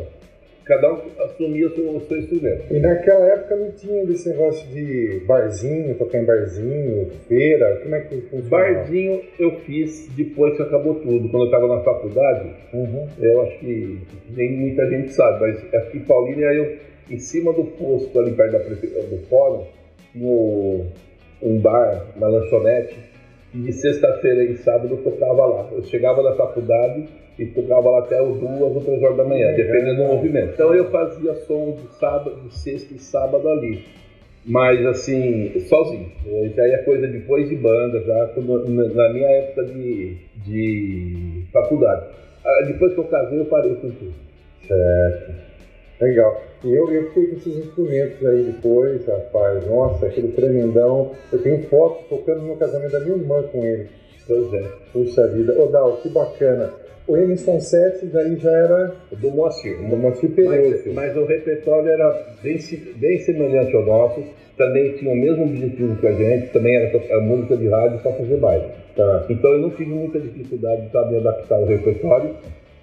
cada 0.66 0.94
um 0.94 1.00
assumia 1.20 1.68
o 1.68 1.74
seu, 1.74 1.90
o 1.96 2.02
seu 2.02 2.20
instrumento. 2.20 2.72
E 2.72 2.80
naquela 2.80 3.26
época 3.26 3.56
não 3.56 3.72
tinha 3.72 4.04
esse 4.04 4.30
negócio 4.30 4.68
de 4.70 5.24
barzinho, 5.26 5.96
tocar 5.96 6.22
em 6.22 6.26
barzinho, 6.26 7.10
feira, 7.28 7.80
como 7.82 7.96
é 7.96 8.02
que 8.02 8.22
funcionava? 8.22 8.74
Barzinho 8.74 9.22
eu 9.40 9.52
fiz 9.62 10.08
depois 10.16 10.56
que 10.56 10.62
acabou 10.62 10.96
tudo. 10.96 11.28
Quando 11.30 11.44
eu 11.44 11.46
estava 11.46 11.68
na 11.68 11.82
faculdade, 11.82 12.52
uhum. 12.72 13.08
eu 13.20 13.42
acho 13.42 13.60
que 13.60 14.00
nem 14.30 14.52
muita 14.58 14.88
gente 14.92 15.12
sabe, 15.12 15.40
mas 15.40 15.74
aqui 15.74 15.98
em 15.98 16.02
Paulínia, 16.02 16.54
eu, 16.54 16.78
em 17.10 17.18
cima 17.18 17.52
do 17.52 17.64
posto 17.64 18.20
ali 18.20 18.32
perto 18.34 18.52
da, 18.52 18.60
do 18.60 19.18
fórum, 19.28 19.66
tinha 20.12 20.86
um 21.42 21.58
bar, 21.60 22.06
uma 22.16 22.28
lanchonete, 22.28 22.96
e 23.54 23.58
de 23.58 23.74
sexta-feira 23.74 24.44
e 24.44 24.58
sábado 24.58 24.96
eu 24.96 25.04
tocava 25.04 25.46
lá. 25.46 25.70
Eu 25.72 25.84
chegava 25.84 26.22
da 26.22 26.36
faculdade 26.36 27.08
e 27.38 27.46
tocava 27.48 27.90
lá 27.90 28.00
até 28.00 28.18
duas 28.18 28.76
ou 28.76 28.82
três 28.82 29.02
horas 29.02 29.18
da 29.18 29.24
manhã, 29.24 29.54
dependendo 29.56 29.98
do 29.98 30.04
movimento. 30.04 30.54
Então 30.54 30.74
eu 30.74 30.90
fazia 30.92 31.34
som 31.36 31.72
de 31.72 31.94
sábado, 31.96 32.36
de 32.42 32.54
sexta 32.54 32.94
e 32.94 33.00
sábado 33.00 33.48
ali. 33.50 33.84
Mas 34.46 34.86
assim, 34.86 35.60
sozinho. 35.62 36.12
Já 36.56 36.68
é 36.68 36.78
coisa 36.80 37.08
depois 37.08 37.50
de 37.50 37.56
banda, 37.56 38.02
já 38.02 38.30
na 38.38 39.14
minha 39.14 39.28
época 39.28 39.66
de, 39.66 40.16
de 40.46 41.44
faculdade. 41.52 42.06
Ah, 42.46 42.64
depois 42.66 42.94
que 42.94 43.00
eu 43.00 43.06
casei, 43.06 43.40
eu 43.40 43.46
parei 43.46 43.76
com 43.76 43.90
tudo. 43.90 44.14
Certo. 44.68 45.49
Legal. 46.00 46.42
E 46.64 46.74
eu, 46.74 46.92
eu 46.92 47.08
fiquei 47.08 47.28
com 47.28 47.36
esses 47.36 47.58
instrumentos 47.58 48.26
aí 48.26 48.44
depois, 48.44 49.06
rapaz. 49.06 49.66
Nossa, 49.68 50.06
aquele 50.06 50.30
tremendão. 50.30 51.12
Eu 51.32 51.42
tenho 51.42 51.64
fotos 51.64 52.08
tocando 52.08 52.42
no 52.44 52.56
casamento 52.56 52.92
da 52.92 53.00
minha 53.02 53.18
irmã 53.18 53.44
com 53.44 53.64
ele. 53.64 53.88
Pois 54.26 54.54
é. 54.54 54.64
Puxa 54.94 55.28
vida. 55.28 55.60
Ô, 55.60 55.66
Dal, 55.68 55.98
que 55.98 56.10
bacana. 56.10 56.72
O 57.08 57.18
Emerson 57.18 57.60
7 57.60 58.06
daí 58.06 58.38
já 58.38 58.52
era 58.52 58.96
do 59.12 59.32
Moacir. 59.32 59.78
Do 59.90 59.98
Moacir 59.98 60.30
Peroso. 60.30 60.84
Mas, 60.86 60.94
mas, 60.94 61.18
o 61.18 61.26
repertório 61.26 61.90
era 61.90 62.36
bem, 62.44 62.58
bem 62.98 63.18
semelhante 63.20 63.76
ao 63.76 63.84
nosso. 63.84 64.24
Também 64.56 64.94
tinha 64.94 65.12
o 65.12 65.16
mesmo 65.16 65.46
objetivo 65.46 65.96
que 65.96 66.08
a 66.08 66.14
gente. 66.14 66.52
Também 66.52 66.76
era 66.76 67.18
a 67.18 67.22
música 67.22 67.58
de 67.58 67.68
rádio 67.68 68.00
só 68.04 68.14
fazer 68.14 68.38
baile. 68.38 68.66
Tá. 68.96 69.26
Então 69.30 69.52
eu 69.52 69.60
não 69.60 69.70
tive 69.72 69.90
muita 69.90 70.20
dificuldade 70.20 70.84
de 70.84 70.92
saber 70.92 71.18
adaptar 71.18 71.60
o 71.60 71.66
repertório 71.66 72.36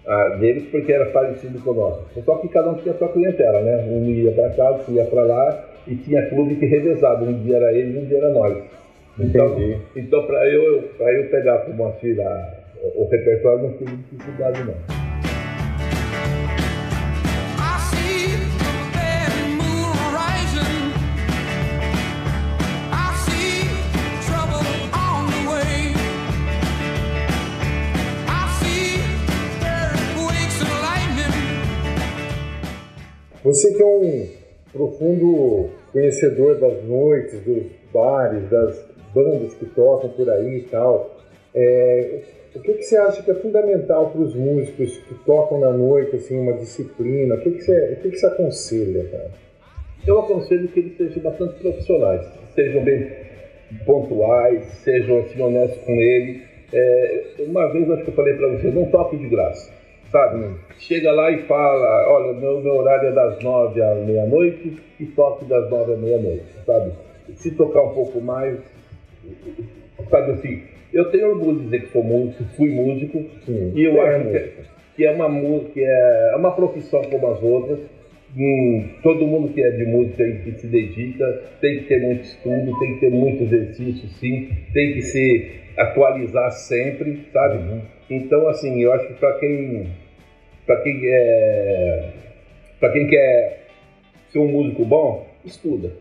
ah, 0.06 0.36
deles 0.38 0.64
porque 0.70 0.92
era 0.92 1.06
parecido 1.06 1.58
com 1.60 1.70
o 1.70 1.74
nosso. 1.74 2.04
Só 2.24 2.36
que 2.36 2.48
cada 2.48 2.70
um 2.70 2.74
tinha 2.74 2.94
a 2.94 2.98
sua 2.98 3.08
clientela, 3.08 3.60
né? 3.60 3.84
Um 3.88 4.04
ia 4.10 4.32
para 4.32 4.50
cá, 4.50 4.70
outro 4.70 4.92
ia 4.92 5.04
para 5.04 5.22
lá 5.22 5.64
e 5.86 5.96
tinha 5.96 6.28
clube 6.28 6.56
que 6.56 6.66
revezava. 6.66 7.24
Um 7.24 7.42
dia 7.42 7.56
era 7.56 7.72
eles, 7.72 7.96
um 7.96 8.06
dia 8.06 8.18
era 8.18 8.30
nós. 8.30 8.56
Então, 9.18 9.46
Entendi. 9.46 9.78
então 9.96 10.26
para 10.26 10.46
eu, 10.48 10.82
pra 10.96 11.10
eu 11.12 11.30
pegar 11.30 11.58
como 11.58 11.76
Moacir 11.76 12.20
a 12.20 12.66
o 12.94 13.08
repertório 13.08 13.62
não 13.62 13.72
tive 13.72 13.96
dificuldade 13.96 14.62
não. 14.64 14.95
Você 33.46 33.74
que 33.74 33.80
é 33.80 33.86
um 33.86 34.26
profundo 34.72 35.70
conhecedor 35.92 36.58
das 36.58 36.82
noites, 36.82 37.38
dos 37.44 37.62
bares, 37.94 38.50
das 38.50 38.84
bandas 39.14 39.54
que 39.54 39.66
tocam 39.66 40.10
por 40.10 40.28
aí 40.28 40.58
e 40.58 40.62
tal, 40.62 41.16
é, 41.54 42.22
o 42.56 42.60
que, 42.60 42.72
que 42.72 42.82
você 42.82 42.96
acha 42.96 43.22
que 43.22 43.30
é 43.30 43.34
fundamental 43.34 44.10
para 44.10 44.20
os 44.20 44.34
músicos 44.34 44.98
que 44.98 45.14
tocam 45.24 45.60
na 45.60 45.70
noite, 45.70 46.16
assim, 46.16 46.36
uma 46.36 46.54
disciplina? 46.54 47.36
O 47.36 47.40
que, 47.40 47.52
que, 47.52 47.60
você, 47.62 47.92
o 47.92 48.02
que, 48.02 48.10
que 48.10 48.16
você 48.16 48.26
aconselha, 48.26 49.04
cara? 49.12 49.30
Eu 50.04 50.18
aconselho 50.18 50.66
que 50.66 50.80
eles 50.80 50.96
sejam 50.96 51.22
bastante 51.22 51.54
profissionais, 51.60 52.26
sejam 52.52 52.82
bem 52.82 53.12
pontuais, 53.84 54.64
sejam 54.82 55.20
assim, 55.20 55.40
honestos 55.40 55.84
com 55.84 55.92
ele. 55.92 56.42
É, 56.72 57.24
uma 57.46 57.72
vez 57.72 57.88
acho 57.92 58.02
que 58.02 58.10
eu 58.10 58.14
falei 58.14 58.34
para 58.34 58.48
você, 58.48 58.72
não 58.72 58.86
toque 58.86 59.16
de 59.16 59.28
graça, 59.28 59.70
sabe? 60.10 60.56
Chega 60.78 61.12
lá 61.12 61.30
e 61.30 61.42
fala, 61.44 62.08
olha, 62.08 62.32
meu, 62.34 62.60
meu 62.60 62.76
horário 62.76 63.08
é 63.08 63.12
das 63.12 63.42
nove 63.42 63.82
à 63.82 63.94
meia-noite 63.94 64.76
e 65.00 65.06
toque 65.06 65.44
das 65.46 65.70
nove 65.70 65.94
à 65.94 65.96
meia-noite, 65.96 66.44
sabe? 66.64 66.92
Se 67.34 67.50
tocar 67.52 67.82
um 67.82 67.94
pouco 67.94 68.20
mais, 68.20 68.58
sabe 70.10 70.32
assim, 70.32 70.62
eu 70.92 71.10
tenho 71.10 71.30
orgulho 71.30 71.58
de 71.58 71.64
dizer 71.64 71.80
que 71.82 71.92
sou 71.92 72.02
músico, 72.02 72.44
fui 72.56 72.70
músico, 72.70 73.24
Sim, 73.44 73.72
e 73.74 73.84
eu 73.84 74.00
é 74.00 74.16
acho 74.16 74.28
que, 74.30 74.52
que, 74.96 75.04
é 75.04 75.10
uma 75.10 75.60
que 75.70 75.82
é 75.82 76.34
uma 76.36 76.52
profissão 76.52 77.02
como 77.02 77.26
as 77.28 77.42
outras. 77.42 77.80
Hum, 78.36 78.88
todo 79.02 79.26
mundo 79.26 79.52
que 79.52 79.62
é 79.62 79.70
de 79.70 79.86
música 79.86 80.22
e 80.22 80.38
que 80.40 80.52
se 80.52 80.66
dedica 80.66 81.42
tem 81.60 81.78
que 81.78 81.84
ter 81.84 82.00
muito 82.02 82.22
estudo, 82.22 82.78
tem 82.78 82.94
que 82.94 83.00
ter 83.00 83.10
muito 83.10 83.44
exercício, 83.44 84.08
sim, 84.08 84.50
tem 84.74 84.92
que 84.92 85.02
se 85.02 85.52
atualizar 85.76 86.50
sempre, 86.52 87.22
sabe? 87.32 87.56
Uhum. 87.56 87.80
Então, 88.10 88.46
assim, 88.48 88.82
eu 88.82 88.92
acho 88.92 89.06
que 89.08 89.14
para 89.14 89.32
quem, 89.38 89.86
para 90.66 90.82
quem 90.82 91.00
é, 91.04 92.10
para 92.78 92.92
quem 92.92 93.06
quer 93.06 93.68
ser 94.28 94.38
um 94.38 94.48
músico 94.48 94.84
bom, 94.84 95.26
estuda 95.44 95.92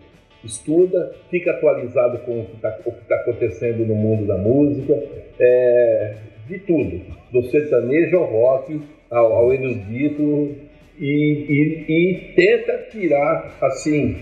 estuda, 0.45 1.15
fica 1.29 1.51
atualizado 1.51 2.19
com 2.19 2.41
o 2.41 2.45
que 2.45 2.55
está 2.55 2.71
tá 2.71 3.15
acontecendo 3.15 3.85
no 3.85 3.95
mundo 3.95 4.25
da 4.25 4.37
música, 4.37 4.93
é, 5.39 6.13
de 6.47 6.59
tudo, 6.59 7.01
do 7.31 7.43
sertanejo 7.49 8.17
ao 8.17 8.25
rock, 8.25 8.81
ao, 9.09 9.33
ao 9.33 9.53
erudito, 9.53 10.55
e, 10.99 11.05
e, 11.07 11.85
e, 11.87 12.33
tenta 12.35 12.77
tirar, 12.91 13.57
assim, 13.61 14.15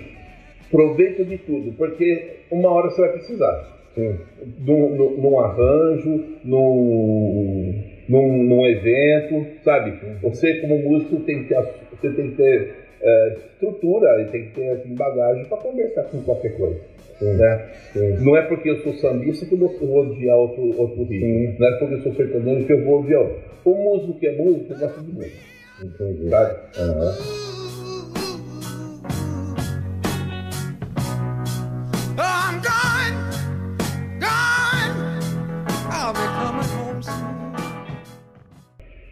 proveito 0.71 1.23
de 1.23 1.37
tudo, 1.37 1.71
porque 1.73 2.37
uma 2.51 2.69
hora 2.69 2.89
você 2.89 3.01
vai 3.01 3.11
precisar. 3.11 3.73
Num, 3.95 4.95
num 4.95 5.39
arranjo, 5.39 6.23
num, 6.43 7.83
num, 8.09 8.43
num, 8.43 8.65
evento, 8.65 9.45
sabe? 9.63 9.99
Você 10.23 10.55
como 10.61 10.79
músico 10.79 11.17
tem 11.17 11.43
que 11.43 11.49
ter, 11.49 11.63
você 11.91 12.09
tem 12.09 12.31
que 12.31 12.37
ter 12.37 12.73
é, 13.01 13.35
estrutura 13.51 14.21
e 14.21 14.25
tem 14.31 14.45
que 14.45 14.55
ter 14.55 14.69
assim, 14.71 14.95
bagagem 14.95 15.45
para 15.45 15.57
conversar 15.57 16.03
com 16.05 16.23
qualquer 16.23 16.57
coisa. 16.57 16.79
Sim, 17.19 17.33
né? 17.33 17.69
Sim. 17.93 18.17
Não 18.23 18.35
é 18.35 18.41
porque 18.41 18.71
eu 18.71 18.77
sou 18.77 18.93
sambista 18.93 19.45
que 19.45 19.53
eu 19.53 19.59
vou 19.59 19.99
odiar 19.99 20.37
outro, 20.37 20.75
outro 20.75 21.03
ritmo. 21.03 21.55
Não 21.59 21.67
é 21.67 21.77
porque 21.77 21.93
eu 21.93 22.01
sou 22.01 22.13
sertanejo 22.13 22.65
que 22.65 22.73
eu 22.73 22.83
vou 22.83 23.01
odiar 23.01 23.21
outro. 23.21 23.39
O 23.63 23.75
músico 23.75 24.19
que 24.19 24.27
é 24.27 24.35
músico, 24.35 24.73
gosta 24.79 25.01
de 25.01 25.11
música. 25.11 25.52
Entendi. 25.81 26.29
Sabe? 26.29 26.59
Uhum. 26.79 27.53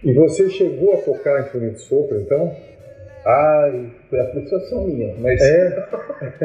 E 0.04 0.14
você 0.14 0.50
chegou 0.50 0.96
a 0.96 0.98
tocar 0.98 1.42
instrumento 1.42 1.76
de 1.76 1.82
sopro, 1.82 2.20
então? 2.20 2.56
Ai, 3.24 3.92
foi 4.10 4.20
a 4.20 4.32
frustração 4.32 4.88
minha, 4.88 5.16
mas. 5.20 5.40
É? 5.40 5.88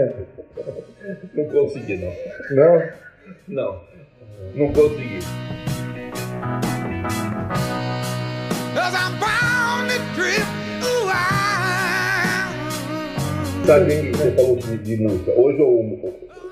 não 1.34 1.44
consegui, 1.46 1.96
não. 1.96 2.12
Não? 2.50 2.88
Não, 3.48 3.80
não 4.54 4.72
consegui. 4.72 5.20
Sabe 13.66 13.86
que 13.86 14.16
você 14.16 14.30
falou 14.30 14.56
de, 14.56 14.96
música? 14.96 15.32
Hoje 15.32 15.60
o 15.60 15.82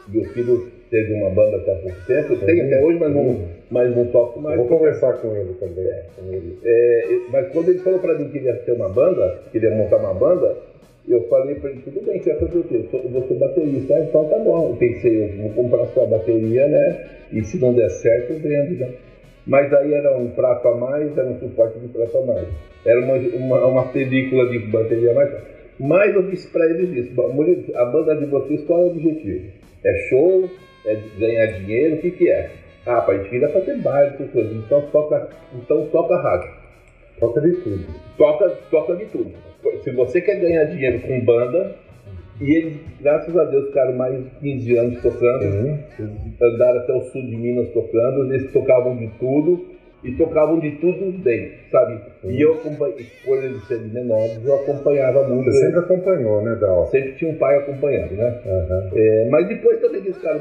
meu 0.08 0.24
filho 0.32 0.66
teve 0.90 1.12
uma 1.14 1.30
banda 1.30 1.58
até 1.58 1.72
há 1.72 1.76
pouco 1.76 1.96
tempo, 2.08 2.36
tem 2.44 2.60
até 2.60 2.82
hoje, 2.82 2.98
mas 2.98 3.14
não, 3.14 3.40
mas 3.70 3.96
não 3.96 4.06
toco 4.06 4.40
mais. 4.40 4.56
Vou 4.56 4.66
conversar 4.66 5.12
com 5.18 5.36
ele 5.36 5.54
também. 5.60 5.86
É. 5.86 6.06
Com 6.16 6.32
ele. 6.32 6.58
É, 6.64 7.18
mas 7.30 7.52
quando 7.52 7.68
ele 7.68 7.78
falou 7.78 8.00
para 8.00 8.18
mim 8.18 8.28
que 8.30 8.38
ia 8.40 8.54
ter 8.54 8.72
uma 8.72 8.88
banda, 8.88 9.38
que 9.52 9.58
ele 9.58 9.68
ia 9.68 9.76
montar 9.76 9.98
uma 9.98 10.14
banda, 10.14 10.56
eu 11.08 11.22
falei 11.28 11.54
para 11.54 11.70
ele, 11.70 11.82
tudo 11.82 12.04
bem, 12.04 12.20
você 12.20 12.30
vai 12.34 12.48
fazer 12.48 12.58
o 12.58 12.64
quê? 12.64 12.84
Eu 12.92 13.10
vou 13.10 13.28
ser 13.28 13.34
baterista, 13.34 13.98
então 14.00 14.24
tá 14.24 14.38
bom, 14.40 14.74
tem 14.74 14.92
que 14.94 15.02
ser, 15.02 15.36
vou 15.36 15.50
comprar 15.50 15.86
sua 15.86 16.06
bateria, 16.06 16.66
né? 16.66 17.06
E 17.30 17.44
se 17.44 17.58
não 17.58 17.72
der 17.72 17.90
certo, 17.90 18.32
eu 18.32 18.40
vendo, 18.40 18.80
né? 18.80 18.88
Mas 19.46 19.72
aí 19.72 19.92
era 19.92 20.16
um 20.16 20.30
prato 20.30 20.68
a 20.68 20.76
mais, 20.76 21.16
era 21.16 21.28
um 21.28 21.38
suporte 21.38 21.78
de 21.78 21.88
prato 21.88 22.16
a 22.18 22.26
mais. 22.26 22.48
Era 22.84 23.00
uma, 23.00 23.14
uma, 23.14 23.66
uma 23.66 23.88
película 23.88 24.48
de 24.48 24.58
bateria 24.60 25.12
a 25.12 25.14
mais. 25.14 25.30
Mas 25.78 26.14
eu 26.14 26.22
disse 26.30 26.48
para 26.48 26.66
eles 26.70 26.90
isso, 26.90 27.20
a 27.74 27.84
banda 27.86 28.16
de 28.16 28.26
vocês, 28.26 28.64
qual 28.64 28.80
é 28.80 28.84
o 28.84 28.86
objetivo? 28.88 29.50
É 29.84 29.94
show? 30.08 30.48
é 30.86 30.98
ganhar 31.18 31.46
dinheiro, 31.46 31.96
o 31.96 31.98
que, 31.98 32.10
que 32.10 32.30
é? 32.30 32.50
Ah, 32.86 33.00
pai, 33.00 33.16
a 33.16 33.18
gente 33.18 33.30
queria 33.30 33.48
fazer 33.48 33.76
baile, 33.78 34.28
coisas. 34.28 34.52
Então 34.52 34.82
toca, 34.92 35.28
então 35.54 35.86
toca 35.86 36.16
rádio. 36.16 36.50
Toca 37.18 37.40
de 37.40 37.52
tudo. 37.56 37.86
Toca, 38.18 38.50
toca 38.70 38.96
de 38.96 39.06
tudo. 39.06 39.32
Se 39.82 39.90
você 39.92 40.20
quer 40.20 40.40
ganhar 40.40 40.64
dinheiro 40.64 41.00
com 41.00 41.24
banda, 41.24 41.74
e 42.40 42.52
eles, 42.52 42.80
graças 43.00 43.36
a 43.36 43.44
Deus, 43.44 43.66
ficaram 43.66 43.96
mais 43.96 44.16
de 44.16 44.30
15 44.40 44.76
anos 44.76 45.02
tocando, 45.02 45.44
uhum. 45.44 45.78
andaram 46.42 46.80
até 46.80 46.92
o 46.92 47.00
sul 47.02 47.22
de 47.22 47.36
Minas 47.36 47.68
tocando, 47.72 48.32
eles 48.32 48.52
tocavam 48.52 48.96
de 48.96 49.08
tudo, 49.18 49.66
e 50.04 50.12
tocavam 50.12 50.60
de 50.60 50.70
tudo 50.72 51.10
bem, 51.22 51.52
sabe? 51.72 51.98
E 52.24 52.40
eu, 52.40 52.56
por 53.24 53.42
eles 53.42 53.66
serem 53.66 53.88
menores, 53.88 54.38
eu 54.44 54.54
acompanhava 54.54 55.26
muito. 55.26 55.50
Você 55.50 55.60
sempre 55.60 55.78
acompanhou, 55.78 56.42
né, 56.42 56.54
Dal? 56.60 56.86
Sempre 56.88 57.12
tinha 57.12 57.30
um 57.30 57.38
pai 57.38 57.56
acompanhando, 57.56 58.12
né? 58.12 58.40
Uhum. 58.44 58.90
É, 58.94 59.28
mas 59.30 59.48
depois 59.48 59.80
também 59.80 60.02
que 60.02 60.10
esse 60.10 60.20
cara 60.20 60.38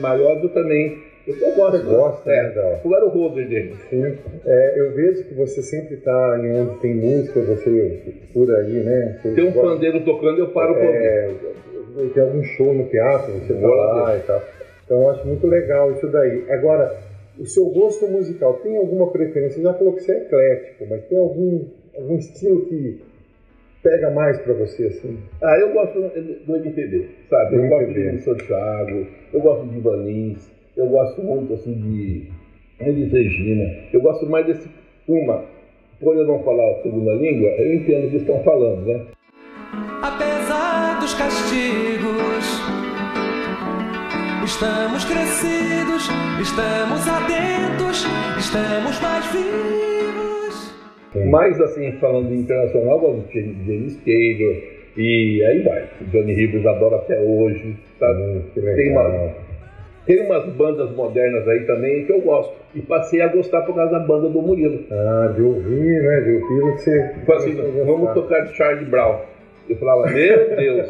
maior, 0.00 0.38
eu 0.42 0.48
também. 0.50 0.98
Eu, 1.26 1.34
eu 1.34 1.56
gosto. 1.56 1.78
Você 1.78 1.94
gosta, 1.94 2.30
é, 2.30 2.42
né, 2.42 2.50
Dal? 2.50 2.80
Eu 2.84 2.94
era 2.94 3.04
o 3.06 3.08
rover 3.08 3.48
dele. 3.48 3.74
Sim. 3.88 4.18
É, 4.44 4.80
eu 4.80 4.94
vejo 4.94 5.24
que 5.24 5.34
você 5.34 5.62
sempre 5.62 5.94
está 5.94 6.38
em 6.38 6.60
onde 6.60 6.78
tem 6.80 6.94
música, 6.94 7.40
você 7.40 8.00
por 8.34 8.54
aí, 8.54 8.72
né? 8.84 9.18
Você 9.22 9.30
tem 9.32 9.44
um 9.44 9.52
gosta... 9.52 9.70
pandeiro 9.70 10.04
tocando, 10.04 10.38
eu 10.38 10.48
paro 10.48 10.74
é, 10.74 10.84
é, 10.84 12.08
Tem 12.12 12.22
algum 12.22 12.42
show 12.44 12.74
no 12.74 12.84
teatro, 12.84 13.32
você 13.32 13.54
vai 13.54 13.70
lá 13.70 14.16
e 14.16 14.20
tal. 14.20 14.42
Então 14.84 15.02
eu 15.02 15.10
acho 15.10 15.26
muito 15.26 15.46
legal 15.46 15.90
isso 15.92 16.06
daí. 16.06 16.44
Agora, 16.50 17.05
o 17.38 17.44
seu 17.46 17.66
gosto 17.66 18.06
musical 18.08 18.54
tem 18.62 18.76
alguma 18.76 19.10
preferência? 19.10 19.56
Você 19.56 19.62
já 19.62 19.74
falou 19.74 19.92
que 19.94 20.00
você 20.02 20.12
é 20.12 20.18
eclético, 20.18 20.86
mas 20.88 21.04
tem 21.06 21.18
algum, 21.18 21.64
algum 21.96 22.16
estilo 22.16 22.64
que 22.66 23.00
pega 23.82 24.10
mais 24.10 24.38
para 24.40 24.54
você 24.54 24.86
assim? 24.86 25.18
Ah, 25.42 25.58
eu 25.60 25.72
gosto 25.72 26.00
do 26.00 26.56
MPB, 26.56 27.08
sabe? 27.28 27.50
Do 27.50 27.56
eu 27.56 27.64
MPB. 27.66 28.02
gosto 28.02 28.16
de 28.16 28.22
Santiago, 28.22 29.06
eu 29.32 29.40
gosto 29.40 29.66
de 29.68 29.80
Vanins, 29.80 30.50
eu 30.76 30.86
gosto 30.88 31.22
muito 31.22 31.52
assim 31.54 31.74
de 31.74 32.30
Elis 32.80 33.12
Regina. 33.12 33.64
Eu 33.92 34.00
gosto 34.00 34.26
mais 34.26 34.46
desse 34.46 34.68
uma. 35.08 35.44
Por 36.00 36.14
eu 36.16 36.26
não 36.26 36.42
falar 36.42 36.72
a 36.72 36.82
segunda 36.82 37.12
língua, 37.14 37.48
eu 37.50 37.74
entendo 37.74 38.08
o 38.08 38.10
que 38.10 38.16
estão 38.16 38.42
falando, 38.44 38.84
né? 38.86 39.06
Apesar 40.02 41.00
dos 41.00 41.14
castigos 41.14 42.85
Estamos 44.46 45.04
crescidos, 45.04 46.08
estamos 46.40 47.08
atentos, 47.08 48.06
estamos 48.38 49.00
mais 49.00 49.26
vivos. 49.32 50.74
Mais 51.28 51.60
assim, 51.60 51.90
falando 51.98 52.32
internacional, 52.32 53.00
gosto 53.00 53.26
de 53.32 53.42
James 53.66 53.96
Taylor 54.04 54.54
e 54.96 55.44
aí 55.44 55.62
vai. 55.62 55.88
Johnny 56.12 56.32
Rivers 56.34 56.64
adora 56.64 56.94
até 56.94 57.20
hoje, 57.20 57.76
sabe? 57.98 58.22
Hum, 58.22 58.42
tem, 58.54 58.92
uma, 58.92 59.34
tem 60.06 60.24
umas 60.24 60.46
bandas 60.54 60.92
modernas 60.92 61.48
aí 61.48 61.66
também 61.66 62.06
que 62.06 62.12
eu 62.12 62.20
gosto. 62.20 62.54
E 62.72 62.80
passei 62.82 63.20
a 63.22 63.26
gostar 63.26 63.62
por 63.62 63.74
causa 63.74 63.98
da 63.98 64.06
banda 64.06 64.28
do 64.28 64.40
Murilo. 64.40 64.78
Ah, 64.92 65.32
de 65.34 65.42
ouvir, 65.42 66.02
né? 66.02 66.20
De 66.20 66.30
ouvir 66.34 66.60
você. 66.72 67.08
Tipo 67.14 67.32
assim, 67.32 67.56
vamos 67.84 68.14
tocar 68.14 68.46
Charlie 68.54 68.86
Brown. 68.86 69.18
Eu 69.68 69.76
falava, 69.76 70.06
meu 70.06 70.56
Deus. 70.56 70.86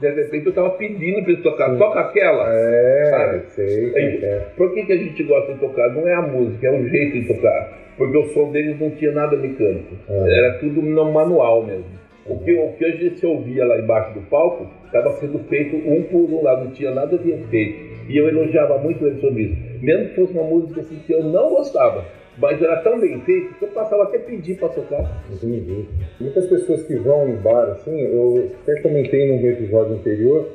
De 0.00 0.10
repente 0.10 0.46
eu 0.46 0.52
tava 0.52 0.70
pedindo 0.70 1.22
pra 1.22 1.32
ele 1.32 1.42
tocar, 1.42 1.70
Sim. 1.70 1.78
toca 1.78 2.00
aquela. 2.00 2.46
É, 2.48 3.06
sabe? 3.10 3.42
sei. 3.50 3.92
é. 3.94 4.46
Por 4.56 4.74
que, 4.74 4.84
que 4.84 4.92
a 4.92 4.96
gente 4.96 5.22
gosta 5.22 5.54
de 5.54 5.60
tocar? 5.60 5.88
Não 5.90 6.06
é 6.06 6.14
a 6.14 6.22
música, 6.22 6.66
é 6.66 6.70
o 6.70 6.88
jeito 6.88 7.20
de 7.20 7.34
tocar. 7.34 7.78
Porque 7.96 8.16
o 8.16 8.24
som 8.34 8.50
deles 8.50 8.78
não 8.78 8.90
tinha 8.90 9.12
nada 9.12 9.36
mecânico. 9.36 9.94
É. 10.08 10.38
Era 10.38 10.58
tudo 10.58 10.82
no 10.82 11.12
manual 11.12 11.64
mesmo. 11.64 12.04
O 12.26 12.38
que, 12.38 12.54
o 12.54 12.72
que 12.72 12.84
a 12.84 12.90
gente 12.90 13.24
ouvia 13.24 13.66
lá 13.66 13.78
embaixo 13.78 14.14
do 14.14 14.22
palco 14.22 14.66
estava 14.86 15.12
sendo 15.12 15.38
feito 15.40 15.76
um 15.76 16.02
por 16.04 16.30
um 16.30 16.42
lado, 16.42 16.64
não 16.64 16.70
tinha 16.72 16.90
nada 16.90 17.18
de 17.18 17.30
efeito. 17.30 17.94
E 18.08 18.16
eu 18.16 18.28
elogiava 18.28 18.78
muito 18.78 19.06
ele 19.06 19.20
sobre 19.20 19.42
isso. 19.42 19.56
Mesmo 19.82 20.08
que 20.08 20.14
fosse 20.14 20.32
uma 20.32 20.44
música 20.44 20.80
assim, 20.80 20.98
que 21.06 21.12
eu 21.12 21.22
não 21.22 21.50
gostava 21.50 22.04
mas 22.38 22.60
era 22.60 22.76
tão 22.82 23.00
bem 23.00 23.20
feito 23.20 23.54
que 23.54 23.64
eu 23.64 23.68
passava 23.68 24.04
até 24.04 24.18
pedir 24.18 24.58
para 24.58 24.68
tocar. 24.68 25.24
Entendi. 25.32 25.86
Muitas 26.20 26.46
pessoas 26.46 26.82
que 26.84 26.96
vão 26.96 27.28
em 27.28 27.36
bar, 27.36 27.70
assim, 27.70 27.98
eu 28.00 28.50
até 28.62 28.80
comentei 28.80 29.28
num 29.28 29.48
episódio 29.48 29.94
anterior, 29.94 30.48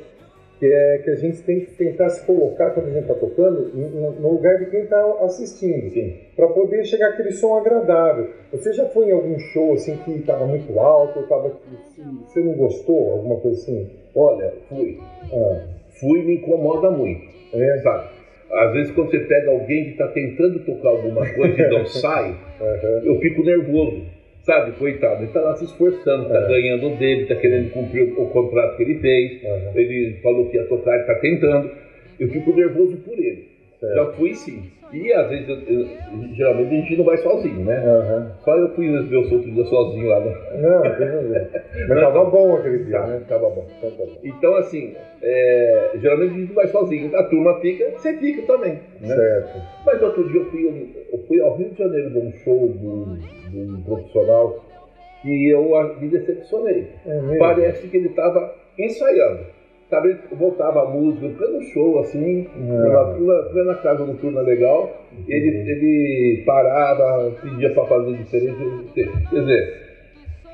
que 0.58 0.66
é 0.66 0.98
que 0.98 1.10
a 1.10 1.16
gente 1.16 1.40
tem 1.42 1.60
que 1.60 1.70
tentar 1.72 2.10
se 2.10 2.24
colocar, 2.26 2.70
quando 2.72 2.88
a 2.88 2.90
gente 2.90 3.02
está 3.02 3.14
tocando, 3.14 3.70
no 4.20 4.32
lugar 4.32 4.58
de 4.58 4.66
quem 4.66 4.80
está 4.80 5.02
assistindo, 5.22 5.90
para 6.36 6.48
poder 6.48 6.84
chegar 6.84 7.08
aquele 7.08 7.32
som 7.32 7.56
agradável. 7.56 8.28
Você 8.52 8.74
já 8.74 8.84
foi 8.90 9.06
em 9.06 9.12
algum 9.12 9.38
show 9.38 9.72
assim 9.72 9.96
que 10.04 10.10
estava 10.10 10.46
muito 10.46 10.78
alto, 10.78 11.22
tava, 11.22 11.50
você 12.26 12.40
não 12.40 12.52
gostou, 12.52 13.12
alguma 13.12 13.40
coisa 13.40 13.58
assim? 13.58 13.90
Olha, 14.14 14.52
fui. 14.68 14.98
Ah. 15.32 15.80
Fui 15.98 16.22
me 16.22 16.36
incomoda 16.36 16.90
muito. 16.90 17.22
É, 17.52 17.78
sabe? 17.78 18.19
Às 18.52 18.72
vezes, 18.72 18.92
quando 18.92 19.10
você 19.10 19.20
pega 19.20 19.50
alguém 19.50 19.84
que 19.84 19.90
está 19.90 20.08
tentando 20.08 20.58
tocar 20.60 20.88
alguma 20.88 21.26
coisa 21.34 21.62
e 21.62 21.70
não 21.70 21.86
sai, 21.86 22.30
uhum. 22.60 23.00
eu 23.04 23.20
fico 23.20 23.44
nervoso. 23.44 24.02
Sabe, 24.42 24.72
coitado, 24.72 25.16
ele 25.16 25.26
está 25.26 25.40
lá 25.40 25.54
se 25.54 25.64
esforçando, 25.66 26.24
está 26.24 26.40
uhum. 26.40 26.48
ganhando 26.48 26.98
dele, 26.98 27.22
está 27.22 27.36
querendo 27.36 27.70
cumprir 27.72 28.14
o, 28.16 28.26
contrato 28.28 28.76
que 28.76 28.82
ele 28.82 28.98
fez. 28.98 29.42
Uhum. 29.42 29.72
Ele 29.74 30.16
falou 30.22 30.48
que 30.48 30.56
ia 30.56 30.64
tocar, 30.64 30.92
ele 30.94 31.00
está 31.02 31.14
tentando. 31.16 31.70
Eu 32.18 32.28
fico 32.28 32.56
nervoso 32.56 32.96
por 32.98 33.18
ele. 33.18 33.48
Certo. 33.78 33.94
Já 33.94 34.06
fui 34.12 34.34
sim. 34.34 34.62
E 34.92 35.12
às 35.12 35.28
vezes, 35.28 35.48
eu, 35.48 35.56
eu, 35.56 35.88
geralmente 36.34 36.74
a 36.74 36.80
gente 36.80 36.96
não 36.96 37.04
vai 37.04 37.16
sozinho, 37.18 37.64
né? 37.64 37.78
Uhum. 37.78 38.30
Só 38.44 38.56
eu 38.56 38.74
fui 38.74 38.88
ver 39.04 39.18
os 39.18 39.32
outros 39.32 39.68
sozinho 39.68 40.08
lá. 40.08 40.20
Né? 40.20 40.34
Não, 40.60 40.84
não 40.84 40.96
tem 40.96 41.08
problema. 41.08 41.48
Mas 41.88 42.00
tava 42.00 42.24
bom 42.24 42.56
aquele 42.56 42.84
dia, 42.84 42.98
tá, 42.98 43.06
né? 43.06 43.22
Tava 43.28 43.50
bom, 43.50 43.66
tava 43.80 43.94
bom. 43.96 44.08
Então, 44.24 44.54
assim, 44.56 44.94
é, 45.22 45.90
geralmente 45.94 46.34
a 46.34 46.38
gente 46.38 46.48
não 46.48 46.54
vai 46.54 46.66
sozinho. 46.68 47.16
A 47.16 47.22
turma 47.24 47.60
fica, 47.60 47.90
você 47.90 48.16
fica 48.18 48.42
também. 48.42 48.80
Né? 49.00 49.14
Certo. 49.14 49.62
Mas 49.86 50.02
outro 50.02 50.28
dia 50.28 50.40
eu 50.40 50.46
fui, 50.46 51.06
eu 51.12 51.18
fui 51.26 51.40
ao 51.40 51.56
Rio 51.56 51.70
de 51.70 51.78
Janeiro 51.78 52.10
de 52.10 52.18
um 52.18 52.32
show 52.32 52.68
de 52.68 52.86
um 53.58 53.82
profissional 53.82 54.64
e 55.24 55.54
eu 55.54 55.70
me 56.00 56.08
decepcionei. 56.08 56.88
É 57.06 57.38
Parece 57.38 57.86
que 57.86 57.96
ele 57.96 58.08
estava 58.08 58.54
ensaiando 58.78 59.59
sabe, 59.90 60.16
voltava 60.32 60.82
a 60.82 60.88
música, 60.88 61.28
pleno 61.36 61.60
show, 61.62 61.98
assim, 61.98 62.46
é. 62.46 63.52
plena, 63.52 63.74
casa 63.74 64.06
noturna 64.06 64.40
legal, 64.40 65.06
ele, 65.28 65.48
ele 65.48 66.42
parava, 66.46 67.32
pedia 67.42 67.74
para 67.74 67.86
fazer 67.86 68.12
diferente. 68.14 68.92
Quer 68.94 69.40
dizer, 69.40 69.90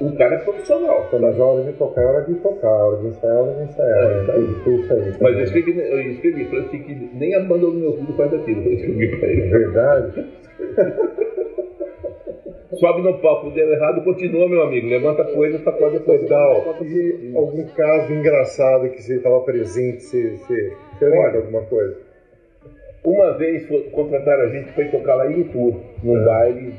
o 0.00 0.12
cara 0.16 0.36
é 0.36 0.38
profissional. 0.38 1.06
Quando 1.10 1.26
a 1.26 1.44
hora 1.44 1.64
de 1.64 1.72
tocar, 1.74 2.02
é 2.02 2.06
hora 2.06 2.24
de 2.24 2.34
tocar, 2.34 2.68
a 2.68 2.86
hora 2.86 2.96
de 2.96 3.06
ensaiar, 3.08 3.36
é 3.36 3.40
hora 3.40 3.54
de 3.54 3.62
ensaiar. 3.64 3.98
É, 3.98 4.24
tá 4.26 4.38
isso 4.38 4.92
aí. 4.92 5.14
Mas 5.20 5.36
eu 5.36 5.44
escrevi, 5.44 5.78
eu 5.78 6.00
escrevi, 6.00 6.44
falei 6.46 6.66
assim, 6.66 6.78
que 6.82 7.10
nem 7.14 7.34
a 7.34 7.40
banda 7.40 7.66
do 7.66 7.74
meu 7.74 7.92
filho 7.92 8.14
faz 8.16 8.32
aquilo, 8.32 8.62
eu 8.62 8.72
escrevi 8.72 9.16
para 9.16 9.28
ele. 9.28 9.42
É 9.42 9.48
verdade? 9.48 10.26
sobe 12.78 13.02
no 13.02 13.18
palco, 13.18 13.50
deu 13.50 13.72
errado, 13.72 14.02
continua, 14.02 14.48
meu 14.48 14.62
amigo. 14.62 14.88
Levanta 14.88 15.22
a 15.22 15.24
poeira, 15.24 15.58
sacode 15.58 15.96
a 15.96 16.00
poeira. 16.00 16.22
Legal. 16.22 16.76
E 16.82 17.32
algum 17.36 17.64
caso 17.68 18.12
engraçado 18.12 18.90
que 18.90 19.02
você 19.02 19.16
estava 19.16 19.40
presente, 19.40 20.02
você, 20.02 20.36
você, 20.36 20.72
você 20.98 21.04
lembra 21.04 21.38
alguma 21.38 21.62
coisa? 21.62 21.96
Uma 23.04 23.32
vez 23.38 23.66
contrataram 23.92 24.44
a 24.44 24.48
gente 24.48 24.72
foi 24.72 24.86
tocar 24.86 25.14
lá 25.14 25.30
em 25.30 25.42
Itu, 25.42 25.80
num 26.02 26.16
é. 26.16 26.24
baile, 26.24 26.74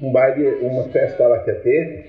um 0.00 0.10
baile, 0.10 0.48
uma 0.62 0.84
festa 0.84 1.28
lá 1.28 1.38
que 1.40 1.50
ia 1.50 1.56
ter, 1.56 2.06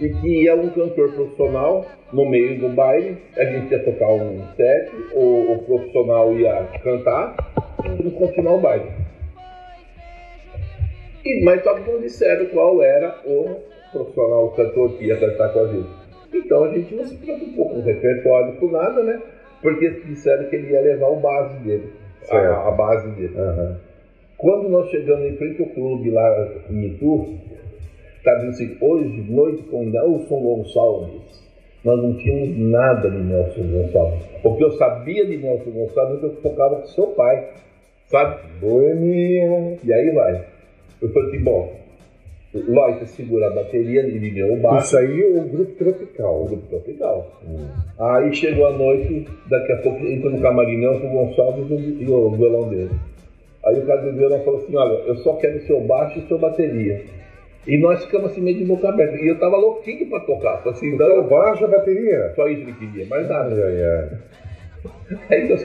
e 0.00 0.08
que 0.08 0.44
ia 0.44 0.54
um 0.54 0.70
cantor 0.70 1.12
profissional 1.12 1.86
no 2.12 2.28
meio 2.28 2.58
do 2.58 2.68
baile, 2.70 3.18
a 3.36 3.44
gente 3.44 3.70
ia 3.70 3.82
tocar 3.84 4.08
um 4.08 4.42
set, 4.56 4.90
o, 5.14 5.52
o 5.52 5.58
profissional 5.64 6.32
ia 6.32 6.68
cantar 6.82 7.36
e 7.98 8.10
continuar 8.10 8.54
o 8.54 8.60
baile. 8.60 9.05
E, 11.26 11.44
mas 11.44 11.62
só 11.64 11.74
que 11.74 11.90
não 11.90 12.00
disseram 12.00 12.46
qual 12.46 12.80
era 12.82 13.18
o 13.24 13.56
profissional, 13.90 14.46
o 14.46 14.50
cantor 14.52 14.92
que 14.96 15.06
ia 15.06 15.16
cantar 15.16 15.52
com 15.52 15.60
a 15.60 15.66
gente. 15.66 15.88
Então 16.32 16.64
a 16.64 16.68
gente 16.68 16.94
não 16.94 17.04
se 17.04 17.16
preocupou 17.16 17.70
com 17.70 17.78
o 17.78 17.82
repertório 17.82 18.54
por 18.60 18.70
nada, 18.70 19.02
né? 19.02 19.20
Porque 19.60 19.90
disseram 20.06 20.44
que 20.48 20.56
ele 20.56 20.72
ia 20.72 20.80
levar 20.80 21.08
o 21.08 21.16
base 21.16 21.58
dele, 21.64 21.92
a, 22.30 22.68
a, 22.68 22.70
base 22.70 23.08
dele. 23.16 23.34
Uhum. 23.36 23.76
Quando 24.38 24.68
nós 24.68 24.88
chegamos 24.90 25.26
em 25.26 25.36
frente 25.36 25.62
ao 25.62 25.68
clube 25.68 26.10
lá 26.10 26.48
em 26.70 26.86
Itu, 26.86 27.26
estava 28.18 28.46
dizendo 28.46 28.50
assim, 28.50 28.84
hoje, 28.84 29.24
noite 29.28 29.62
com 29.64 29.84
Nelson 29.86 30.40
Gonçalves. 30.40 31.46
Nós 31.84 32.02
não 32.02 32.16
tínhamos 32.16 32.58
nada 32.70 33.10
de 33.10 33.18
Nelson 33.18 33.62
Gonçalves. 33.62 34.28
O 34.44 34.56
que 34.56 34.64
eu 34.64 34.72
sabia 34.72 35.26
de 35.26 35.38
Nelson 35.38 35.70
Gonçalves 35.70 36.16
é 36.16 36.20
que 36.20 36.26
eu 36.26 36.36
tocava 36.42 36.76
com 36.76 36.86
seu 36.86 37.06
pai, 37.08 37.48
sabe? 38.08 38.40
Boemia. 38.60 39.78
E 39.82 39.92
aí 39.92 40.10
vai. 40.10 40.55
Eu 41.06 41.12
falei 41.12 41.28
assim, 41.28 41.44
bom, 41.44 41.72
Lois 42.68 43.08
segura 43.10 43.48
a 43.48 43.50
bateria, 43.50 44.00
ele 44.00 44.30
deu 44.30 44.52
o 44.52 44.56
baixo. 44.56 44.86
Isso 44.86 44.98
aí 44.98 45.22
é 45.22 45.26
o 45.26 45.44
grupo 45.44 45.72
tropical. 45.72 46.42
O 46.42 46.46
grupo 46.46 46.66
tropical. 46.68 47.40
Hum. 47.46 47.66
Aí 47.98 48.34
chegou 48.34 48.66
a 48.66 48.72
noite, 48.72 49.26
daqui 49.48 49.72
a 49.72 49.76
pouco 49.78 50.04
entrou 50.06 50.32
no 50.32 50.40
camarim 50.40 50.78
Nelson 50.78 51.08
Gonçalves 51.08 51.66
e 51.70 52.04
o 52.10 52.30
violão 52.30 52.68
dele. 52.68 52.90
Aí 53.64 53.78
o 53.78 53.86
cara 53.86 54.02
do 54.02 54.16
violão 54.16 54.40
falou 54.44 54.60
assim, 54.60 54.76
olha, 54.76 54.94
eu 55.06 55.16
só 55.16 55.34
quero 55.34 55.60
seu 55.66 55.80
baixo 55.80 56.18
e 56.18 56.28
sua 56.28 56.38
bateria. 56.38 57.02
E 57.66 57.76
nós 57.76 58.04
ficamos 58.04 58.30
assim 58.30 58.40
meio 58.40 58.58
de 58.58 58.64
boca 58.64 58.88
aberta. 58.88 59.16
E 59.16 59.28
eu 59.28 59.38
tava 59.38 59.56
louquinho 59.56 60.08
pra 60.08 60.20
tocar. 60.20 60.62
Assim, 60.68 60.94
então, 60.94 61.18
o 61.18 61.28
baixo 61.28 61.64
a 61.64 61.68
bateria? 61.68 62.32
Só 62.36 62.46
isso 62.46 62.62
que 62.62 62.70
ele 62.70 62.78
queria, 62.78 63.06
mais 63.06 63.28
nada. 63.28 63.52
Ai, 63.52 63.82
ai, 63.82 63.84
ai. 63.84 64.18
Aí 65.30 65.48
nós 65.48 65.62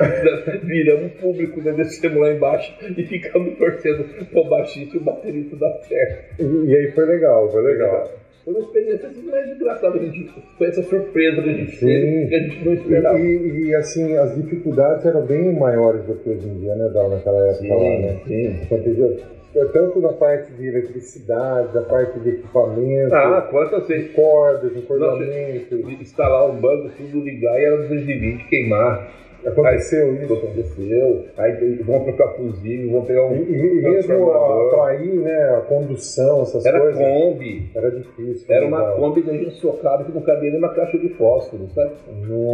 viramos 0.64 1.12
público, 1.14 1.62
né? 1.62 1.74
Descemos 1.74 2.20
lá 2.20 2.32
embaixo 2.32 2.74
e 2.98 3.04
ficamos 3.04 3.58
torcendo 3.58 4.04
pro 4.30 4.44
baixista 4.46 4.96
e 4.96 5.00
o 5.00 5.04
baterista 5.04 5.56
da 5.56 5.72
certo. 5.84 6.42
E, 6.42 6.76
aí 6.76 6.92
foi 6.92 7.06
legal, 7.06 7.52
foi 7.52 7.62
legal. 7.62 8.12
Foi 8.44 8.54
uma 8.54 8.64
experiência 8.64 9.08
assim, 9.08 9.22
mais 9.30 9.50
engraçada. 9.50 9.98
A 9.98 10.04
gente, 10.04 10.34
foi 10.58 10.68
essa 10.68 10.82
surpresa 10.84 11.42
que 11.42 11.50
a 11.50 11.54
gente 11.54 11.80
teve, 11.80 12.28
que 12.28 12.36
a 12.36 12.40
gente 12.40 12.66
não 12.66 12.74
esperava. 12.74 13.20
E, 13.20 13.68
e, 13.68 13.76
assim, 13.76 14.18
as 14.18 14.36
dificuldades 14.36 15.06
eram 15.06 15.26
bem 15.26 15.54
maiores 15.54 16.04
do 16.06 16.16
que 16.16 16.30
hoje 16.30 16.48
em 16.48 16.60
dia, 16.60 16.76
né, 16.76 16.90
Dal, 16.90 17.10
naquela 17.10 17.48
época 17.48 17.62
sim, 17.62 17.70
lá, 17.70 18.00
né? 18.00 18.20
Sim. 18.26 18.48
é, 18.72 19.41
tanto 19.74 20.00
na 20.00 20.14
parte 20.14 20.52
de 20.54 20.68
eletricidade, 20.68 21.74
na 21.76 21.82
parte 21.82 22.20
de 22.20 22.30
equipamento, 22.30 23.14
Ah, 23.14 23.42
vezes 23.88 24.12
cordas, 24.14 24.76
encordoamento. 24.76 25.76
instalar 26.02 26.50
um 26.50 26.56
banco, 26.60 26.90
tudo 26.98 27.20
ligar 27.20 27.60
e 27.60 27.66
era 27.66 27.78
220 27.78 28.48
queimar. 28.48 29.12
Aconteceu 29.44 30.14
Isso 30.14 30.24
isso. 30.26 30.34
aconteceu. 30.36 31.26
Aí 31.36 31.76
vão 31.84 32.04
trocar 32.04 32.28
fusível, 32.36 32.92
vão 32.92 33.06
pegar 33.06 33.26
um. 33.26 33.34
e- 33.38 33.52
e 33.80 33.82
mesmo 33.82 34.32
atrair 34.32 35.16
né, 35.16 35.56
a 35.58 35.62
condução, 35.62 36.44
essas 36.44 36.64
Era 36.64 36.80
coisas, 36.80 37.02
Kombi. 37.02 37.72
era 37.74 37.90
difícil. 37.90 38.46
Era 38.54 38.68
uma 38.68 38.78
legal. 38.82 38.98
Kombi 38.98 39.24
que 39.24 39.30
a 39.32 39.34
gente 39.34 39.52
socava 39.56 40.04
que 40.04 40.12
não 40.12 40.22
cabia 40.22 40.52
nem 40.52 40.60
uma 40.60 40.70
caixa 40.76 40.96
de 41.00 41.10
fósforo, 41.10 41.68
sabe? 41.74 41.92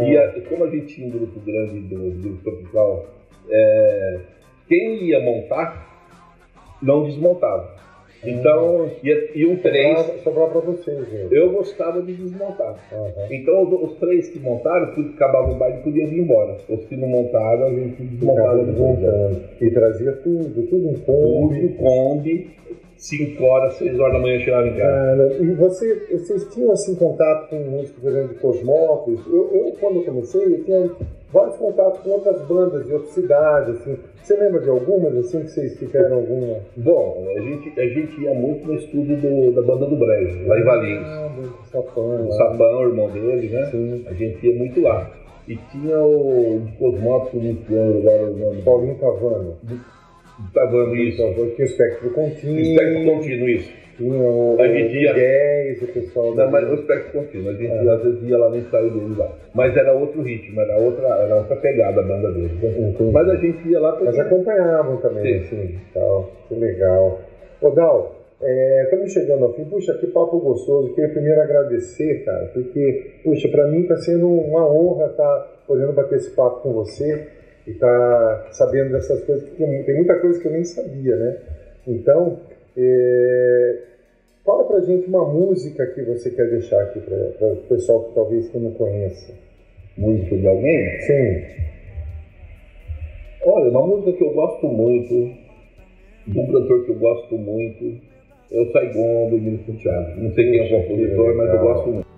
E, 0.08 0.16
a- 0.16 0.34
como 0.48 0.64
a 0.64 0.70
gente 0.70 0.86
tinha 0.94 1.06
um 1.08 1.10
grupo 1.10 1.38
grande 1.40 1.78
do, 1.80 2.10
do 2.10 2.36
Tropical, 2.42 3.04
é, 3.50 4.18
quem 4.66 5.04
ia 5.08 5.20
montar 5.20 5.87
não 6.82 7.04
desmontava. 7.04 7.76
Então, 8.24 8.90
ia, 9.04 9.30
iam 9.38 9.56
três. 9.58 9.96
Sobrava, 9.96 10.18
sobrava 10.24 10.50
pra 10.50 10.60
vocês, 10.72 11.08
gente. 11.08 11.32
Eu 11.32 11.52
gostava 11.52 12.02
de 12.02 12.14
desmontar. 12.14 12.74
Aham. 12.92 13.12
Então, 13.30 13.62
os, 13.62 13.90
os 13.92 13.96
três 13.98 14.28
que 14.28 14.40
montaram, 14.40 14.92
pu- 14.92 15.12
acabava 15.14 15.52
o 15.52 15.54
baile, 15.54 15.82
podiam 15.84 16.08
vir 16.08 16.18
embora. 16.22 16.56
Os 16.68 16.84
que 16.86 16.96
não 16.96 17.06
montaram, 17.06 17.66
a 17.66 17.70
gente 17.70 18.02
desmontava 18.02 18.56
depois. 18.56 18.74
desmontando. 18.74 19.40
E 19.60 19.70
trazia 19.70 20.12
tudo, 20.24 20.62
tudo 20.66 20.88
em 20.88 20.94
Kombi, 20.94 21.68
Kombi. 21.68 21.76
Kombi, 21.78 22.50
5 22.96 23.44
horas, 23.44 23.74
6 23.74 24.00
horas 24.00 24.12
da 24.14 24.18
manhã 24.18 24.40
chegava 24.40 24.66
em 24.66 24.74
casa. 24.74 24.82
Cara, 25.28 25.36
e 25.40 25.54
você, 25.54 26.06
vocês 26.10 26.48
tinham 26.52 26.72
assim 26.72 26.96
contato 26.96 27.50
com 27.50 27.56
músicos, 27.60 28.02
por 28.02 28.10
exemplo, 28.10 28.34
de 28.34 28.40
Cosmópolis? 28.40 29.20
Eu, 29.28 29.50
eu, 29.54 29.72
quando 29.78 29.98
eu 30.00 30.02
comecei, 30.04 30.42
eu 30.44 30.64
tinha 30.64 30.90
vários 31.32 31.56
contatos 31.56 32.00
com 32.00 32.10
outras 32.10 32.40
bandas 32.42 32.86
de 32.86 32.92
outras 32.92 33.10
cidades, 33.12 33.76
assim. 33.76 33.96
Você 34.22 34.36
lembra 34.36 34.60
de 34.60 34.68
algumas, 34.68 35.16
assim, 35.16 35.40
que 35.42 35.48
vocês 35.50 35.78
tiveram 35.78 36.16
alguma? 36.16 36.56
Bom, 36.76 37.26
a 37.36 37.40
gente, 37.40 37.80
a 37.80 37.86
gente 37.88 38.20
ia 38.20 38.34
muito 38.34 38.66
no 38.66 38.74
estúdio 38.74 39.16
do- 39.16 39.52
da 39.52 39.62
banda 39.62 39.86
do 39.86 39.96
Brejo, 39.96 40.46
lá 40.46 40.58
em 40.58 40.64
Valinhos. 40.64 41.04
Ah, 41.06 41.28
do 41.36 41.66
Sapão, 41.70 42.04
O 42.24 42.28
lá. 42.28 42.36
Sabão, 42.36 42.80
o 42.80 42.88
irmão 42.88 43.10
dele, 43.10 43.48
né? 43.48 43.66
Sim. 43.70 44.04
A 44.06 44.12
gente 44.14 44.46
ia 44.46 44.56
muito 44.58 44.80
lá. 44.82 45.10
E 45.46 45.56
tinha 45.72 45.98
o 45.98 46.60
Cosmópolis, 46.78 47.56
lembro 47.70 47.98
agora 48.00 48.30
o 48.30 48.36
nome. 48.36 48.62
Paulinho 48.62 48.98
Cavano. 48.98 49.56
Tavando 50.52 50.94
isso. 50.96 51.18
Cavano. 51.22 51.50
Tinha 51.52 51.66
o 51.66 51.70
Espectro 51.70 52.10
Contínuo. 52.10 52.58
Espectro 52.60 53.04
contínuo, 53.06 53.48
isso. 53.48 53.72
Tinha 53.98 54.14
o, 54.22 54.56
A 54.60 54.66
gente 54.68 54.96
ia- 54.96 55.10
o 55.10 55.14
Gués, 55.14 55.82
o 55.82 55.86
pessoal. 55.88 56.34
Não, 56.34 56.50
mas 56.50 56.70
o 56.70 56.74
espectro 56.74 57.12
contínuo. 57.20 57.50
A 57.50 57.54
gente 57.54 57.72
É. 57.72 57.90
às 57.90 58.02
vezes 58.02 58.22
ia 58.22 58.38
lá 58.38 58.48
no 58.48 58.56
ensaio 58.56 58.90
deles 58.92 59.18
lá. 59.18 59.30
Mas 59.54 59.76
era 59.76 59.92
outro 59.92 60.22
ritmo, 60.22 60.60
era 60.60 60.78
outra, 60.78 61.06
era 61.08 61.34
outra 61.36 61.56
pegada 61.56 62.00
a 62.00 62.04
banda 62.04 62.30
deles. 62.32 62.52
Entendi. 62.62 63.10
Mas 63.12 63.28
a 63.28 63.36
gente 63.36 63.68
ia 63.68 63.80
lá 63.80 63.90
porque. 63.92 64.04
Mas 64.06 64.18
acompanhavam 64.20 64.96
também, 64.98 65.40
Sim. 65.44 65.56
assim, 65.56 65.78
tal. 65.92 66.30
Que 66.48 66.54
legal. 66.54 67.20
Ô, 67.60 67.70
Dal, 67.70 68.14
é, 68.40 68.82
estamos 68.84 69.12
chegando 69.12 69.44
ao 69.46 69.52
fim. 69.54 69.64
Puxa, 69.64 69.92
que 69.94 70.06
papo 70.06 70.38
gostoso. 70.38 70.94
Queria 70.94 71.10
primeiro 71.10 71.40
agradecer, 71.40 72.24
cara, 72.24 72.46
porque, 72.54 73.14
puxa, 73.24 73.48
para 73.48 73.66
mim 73.66 73.80
está 73.82 73.96
sendo 73.96 74.28
uma 74.30 74.64
honra 74.72 75.06
estar 75.06 75.58
podendo 75.66 75.92
bater 75.92 76.18
esse 76.18 76.30
papo 76.30 76.60
com 76.62 76.72
você 76.72 77.26
e 77.66 77.72
estar 77.72 78.46
sabendo 78.52 78.92
dessas 78.92 79.22
coisas, 79.24 79.44
porque 79.48 79.64
tem 79.84 79.96
muita 79.96 80.14
coisa 80.20 80.40
que 80.40 80.46
eu 80.46 80.52
nem 80.52 80.64
sabia, 80.64 81.16
né? 81.16 81.36
Então, 81.86 82.38
é, 82.80 83.78
fala 84.44 84.64
pra 84.64 84.80
gente 84.80 85.08
uma 85.08 85.24
música 85.24 85.84
que 85.88 86.02
você 86.02 86.30
quer 86.30 86.48
deixar 86.48 86.80
aqui 86.82 87.00
para 87.00 87.52
o 87.52 87.56
pessoal 87.68 88.04
que 88.04 88.14
talvez 88.14 88.48
que 88.48 88.58
não 88.58 88.70
conheça. 88.72 89.34
Música 89.96 90.36
de 90.36 90.46
alguém? 90.46 91.00
Sim. 91.00 91.42
Olha, 93.44 93.70
uma 93.70 93.86
música 93.86 94.12
que 94.12 94.22
eu 94.22 94.32
gosto 94.32 94.66
muito, 94.68 95.34
de 96.26 96.38
um 96.38 96.46
cantor 96.46 96.84
que 96.84 96.90
eu 96.92 96.98
gosto 96.98 97.36
muito, 97.36 98.00
é 98.52 98.60
o 98.60 98.72
Saigon 98.72 99.30
do 99.30 99.36
Emílio 99.36 99.64
Santiago. 99.66 100.20
Não 100.20 100.32
sei 100.34 100.50
quem 100.50 100.60
é 100.60 100.64
o 100.64 100.82
compositor, 100.82 101.36
mas 101.36 101.48
eu 101.50 101.58
gosto 101.58 101.88
muito. 101.88 102.08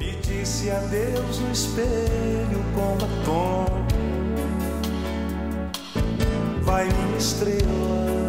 E 0.00 0.16
disse 0.22 0.70
adeus 0.70 1.40
no 1.40 1.52
espelho 1.52 2.62
com 2.74 2.96
batom 2.98 3.66
Vai 6.62 6.84
minha 6.86 7.18
estrela 7.18 8.21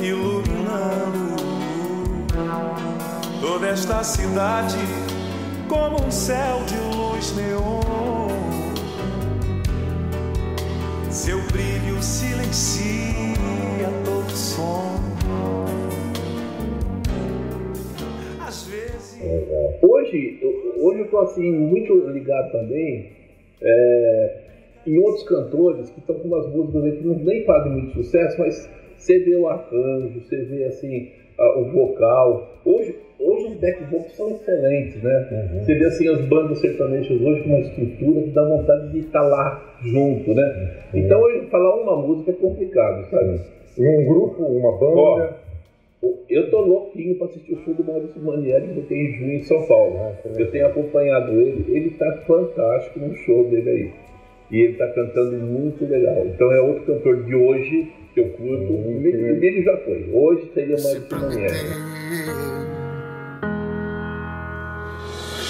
Iluminando 0.00 1.36
Toda 3.40 3.68
esta 3.68 4.02
cidade 4.04 4.76
Como 5.68 5.96
um 6.06 6.10
céu 6.10 6.58
de 6.66 6.76
luz 6.96 7.34
neon. 7.36 8.26
Seu 11.10 11.38
brilho 11.48 12.00
silencia 12.02 13.34
todo 14.04 14.30
som. 14.30 14.96
Às 18.46 18.66
vezes 18.68 19.18
Hoje, 19.82 20.38
eu- 20.42 20.84
hoje 20.86 20.98
eu 21.00 21.04
estou 21.06 21.20
assim, 21.20 21.50
muito 21.50 21.94
ligado 22.10 22.52
também 22.52 23.12
é, 23.62 24.40
em 24.86 24.98
outros 24.98 25.24
cantores 25.26 25.90
que 25.90 25.98
estão 26.00 26.16
com 26.16 26.28
umas 26.28 26.46
músicas 26.54 26.84
aí 26.84 26.92
que 26.98 27.04
não, 27.06 27.14
nem 27.16 27.44
fazem 27.44 27.72
muito 27.72 27.92
sucesso, 27.94 28.36
mas 28.38 28.68
você 28.98 29.18
vê 29.18 29.36
o 29.36 29.46
arranjo, 29.48 30.20
você 30.20 30.36
vê 30.44 30.64
assim, 30.64 31.08
a- 31.38 31.58
o 31.58 31.64
vocal. 31.72 32.48
Hoje, 32.64 32.94
hoje 33.20 33.46
os 33.48 33.54
back 33.60 33.82
vocals 33.84 34.12
são 34.16 34.30
excelentes, 34.30 35.02
né? 35.02 35.26
Você 35.64 35.74
vê 35.74 35.84
assim 35.86 36.08
as 36.08 36.20
bandas 36.22 36.58
sertanejas 36.60 37.20
hoje 37.20 37.42
com 37.42 37.48
uma 37.50 37.58
estrutura 37.60 38.22
que 38.22 38.30
dá 38.30 38.44
vontade 38.44 38.88
de 38.92 38.98
estar 39.00 39.22
lá 39.22 39.76
junto, 39.82 40.34
né? 40.34 40.70
Então 40.94 41.20
hoje 41.20 41.46
falar 41.50 41.76
uma 41.76 41.96
música 41.96 42.30
é 42.30 42.34
complicado, 42.34 43.08
sabe? 43.10 43.40
Um 43.78 44.06
grupo, 44.06 44.42
uma 44.42 44.72
banda. 44.78 45.36
Eu 46.28 46.50
tô 46.50 46.60
louquinho 46.60 47.16
para 47.16 47.26
assistir 47.26 47.54
o 47.54 47.58
show 47.64 47.74
do 47.74 47.82
Maurício 47.84 48.20
Manieri 48.22 48.68
que 48.68 48.80
tem 48.82 49.06
em 49.06 49.12
junho 49.18 49.32
em 49.34 49.42
São 49.42 49.66
Paulo. 49.66 49.98
Eu 50.38 50.50
tenho 50.50 50.66
acompanhado 50.66 51.32
ele, 51.40 51.64
ele 51.68 51.90
tá 51.90 52.12
fantástico 52.26 53.00
no 53.00 53.14
show 53.16 53.44
dele 53.48 53.68
aí. 53.70 53.90
E 54.50 54.60
ele 54.62 54.74
tá 54.74 54.86
cantando 54.88 55.36
muito 55.38 55.84
legal. 55.84 56.24
Então 56.26 56.52
é 56.52 56.60
outro 56.60 56.84
cantor 56.84 57.24
de 57.24 57.34
hoje 57.34 57.88
que 58.16 58.20
eu 58.20 58.30
curto. 58.30 58.72
O 58.72 58.90
Emílio 58.90 59.62
já 59.62 59.76
foi. 59.84 60.10
Hoje 60.10 60.50
seria 60.54 60.76
o 60.76 60.82
Maurício 60.82 61.20
Manieri. 61.20 61.58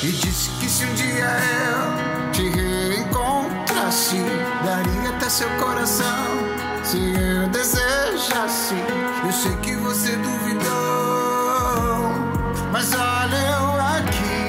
E 0.03 0.09
disse 0.09 0.51
que 0.61 0.69
se 0.69 0.85
um 0.85 0.95
dia 0.95 1.31
eu 1.63 2.33
te 2.33 2.43
reencontrasse, 2.49 4.17
daria 4.65 5.11
até 5.17 5.29
seu 5.29 5.49
coração. 5.61 6.27
Se 6.83 6.99
eu 6.99 7.49
desejasse, 7.51 8.75
eu 9.25 9.33
sei 9.33 9.53
que 9.63 9.77
você 9.77 10.17
duvidou. 10.17 10.67
Mas 12.73 12.93
olha 12.93 13.39
eu 13.55 13.71
aqui. 13.95 14.43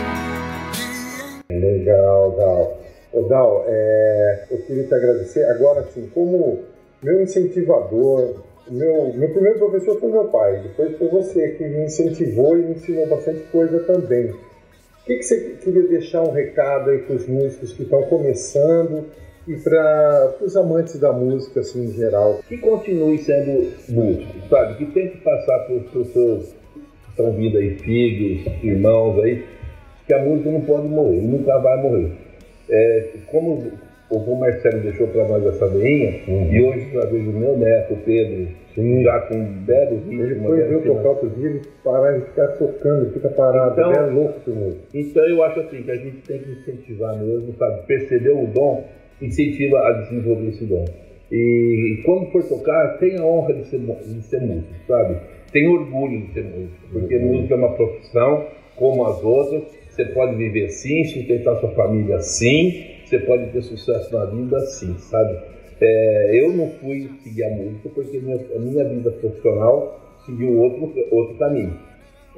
Legal, 1.53 2.32
Dal. 2.32 2.82
Ô, 3.13 3.21
Dal, 3.27 3.63
é, 3.67 4.47
eu 4.49 4.58
queria 4.63 4.88
te 4.88 4.93
agradecer. 4.93 5.45
Agora, 5.45 5.82
assim, 5.82 6.10
como 6.13 6.65
meu 7.01 7.21
incentivador, 7.21 8.36
meu, 8.69 9.13
meu 9.13 9.29
primeiro 9.29 9.60
professor 9.60 9.99
foi 9.99 10.12
meu 10.12 10.25
pai, 10.25 10.62
depois 10.63 10.97
foi 10.97 11.07
você 11.07 11.49
que 11.51 11.63
me 11.63 11.86
incentivou 11.86 12.57
e 12.57 12.63
me 12.63 12.71
ensinou 12.71 13.07
bastante 13.07 13.41
coisa 13.51 13.79
também. 13.79 14.31
O 14.31 15.05
que, 15.05 15.15
que 15.17 15.23
você 15.23 15.57
queria 15.63 15.88
deixar 15.88 16.21
um 16.21 16.31
recado 16.31 16.89
aí 16.89 16.99
para 16.99 17.15
os 17.15 17.27
músicos 17.27 17.71
que 17.71 17.83
estão 17.83 18.03
começando 18.03 19.05
e 19.47 19.55
para 19.55 20.36
os 20.41 20.57
amantes 20.57 20.99
da 20.99 21.13
música, 21.13 21.62
assim, 21.62 21.86
em 21.86 21.93
geral? 21.93 22.41
Que 22.45 22.57
continue 22.57 23.17
sendo 23.19 23.71
músico, 23.88 24.49
sabe? 24.49 24.75
Que 24.75 24.86
tem 24.91 25.12
que 25.12 25.17
passar 25.19 25.60
por 25.60 25.81
pessoas 25.83 26.53
que 26.73 27.10
estão 27.12 27.31
vindo 27.31 27.57
aí, 27.57 27.77
filhos, 27.77 28.45
irmãos 28.62 29.23
aí, 29.23 29.45
que 30.05 30.13
a 30.13 30.25
música 30.25 30.51
não 30.51 30.62
pode 30.62 30.88
morrer, 30.89 31.21
nunca 31.21 31.57
vai 31.60 31.81
morrer. 31.81 32.12
É, 32.69 33.10
como 33.31 33.71
o 34.09 34.19
Vô 34.19 34.35
Marcelo 34.35 34.79
deixou 34.81 35.07
para 35.07 35.27
nós 35.27 35.45
essa 35.45 35.67
veinha, 35.67 36.21
e 36.27 36.61
hoje 36.61 36.87
eu 36.93 37.09
vejo 37.11 37.29
o 37.29 37.33
meu 37.33 37.57
neto, 37.57 37.93
o 37.93 37.97
Pedro, 37.97 38.47
já 39.03 39.19
com 39.21 39.35
um 39.35 39.45
belo 39.65 39.97
ritmo. 40.07 40.23
Ele 40.23 40.35
foi 40.35 40.57
ver 40.61 40.73
eu 40.73 40.81
final. 40.81 40.95
tocar 40.97 41.09
outro 41.09 41.29
dia, 41.31 41.49
ele 41.49 41.61
parar 41.83 42.17
e 42.17 42.21
ficar 42.21 42.47
tocando, 42.49 43.01
ele 43.05 43.13
fica 43.13 43.29
parado, 43.29 43.71
Então- 43.73 43.91
é 43.91 44.09
louco 44.11 44.49
música. 44.49 44.81
Então 44.93 45.25
eu 45.27 45.43
acho 45.43 45.59
assim 45.59 45.83
que 45.83 45.91
a 45.91 45.95
gente 45.95 46.17
tem 46.27 46.39
que 46.39 46.51
incentivar 46.51 47.17
mesmo, 47.17 47.53
sabe? 47.57 47.85
Perceber 47.87 48.29
o 48.29 48.47
dom, 48.47 48.85
incentiva 49.21 49.79
a 49.79 49.91
desenvolver 50.03 50.47
esse 50.49 50.63
dom. 50.65 50.85
E 51.29 52.01
quando 52.05 52.31
for 52.31 52.43
tocar, 52.43 52.97
tenha 52.99 53.19
a 53.19 53.25
honra 53.25 53.53
de 53.55 53.65
ser, 53.65 53.79
de 53.79 54.21
ser 54.21 54.39
músico, 54.39 54.73
sabe? 54.87 55.17
Tenha 55.51 55.69
orgulho 55.69 56.21
de 56.21 56.33
ser 56.33 56.43
músico, 56.43 56.87
porque 56.93 57.17
música 57.17 57.53
é 57.55 57.57
uma 57.57 57.73
profissão 57.73 58.45
como 58.77 59.05
as 59.05 59.21
outras. 59.23 59.63
Você 59.89 60.05
pode 60.05 60.35
viver 60.35 60.65
assim, 60.65 61.03
sustentar 61.05 61.55
sua 61.55 61.71
família 61.71 62.17
assim, 62.17 62.85
você 63.07 63.19
pode 63.19 63.51
ter 63.51 63.61
sucesso 63.61 64.13
na 64.13 64.25
vida 64.25 64.57
assim, 64.57 64.97
sabe? 64.97 65.37
É, 65.79 66.41
eu 66.41 66.53
não 66.53 66.71
fui 66.71 67.09
seguir 67.23 67.43
a 67.43 67.49
música 67.51 67.89
porque 67.93 68.17
minha, 68.17 68.39
a 68.55 68.59
minha 68.59 68.83
vida 68.83 69.11
profissional 69.11 70.17
seguiu 70.25 70.57
outro, 70.57 70.93
outro 71.11 71.37
caminho 71.37 71.87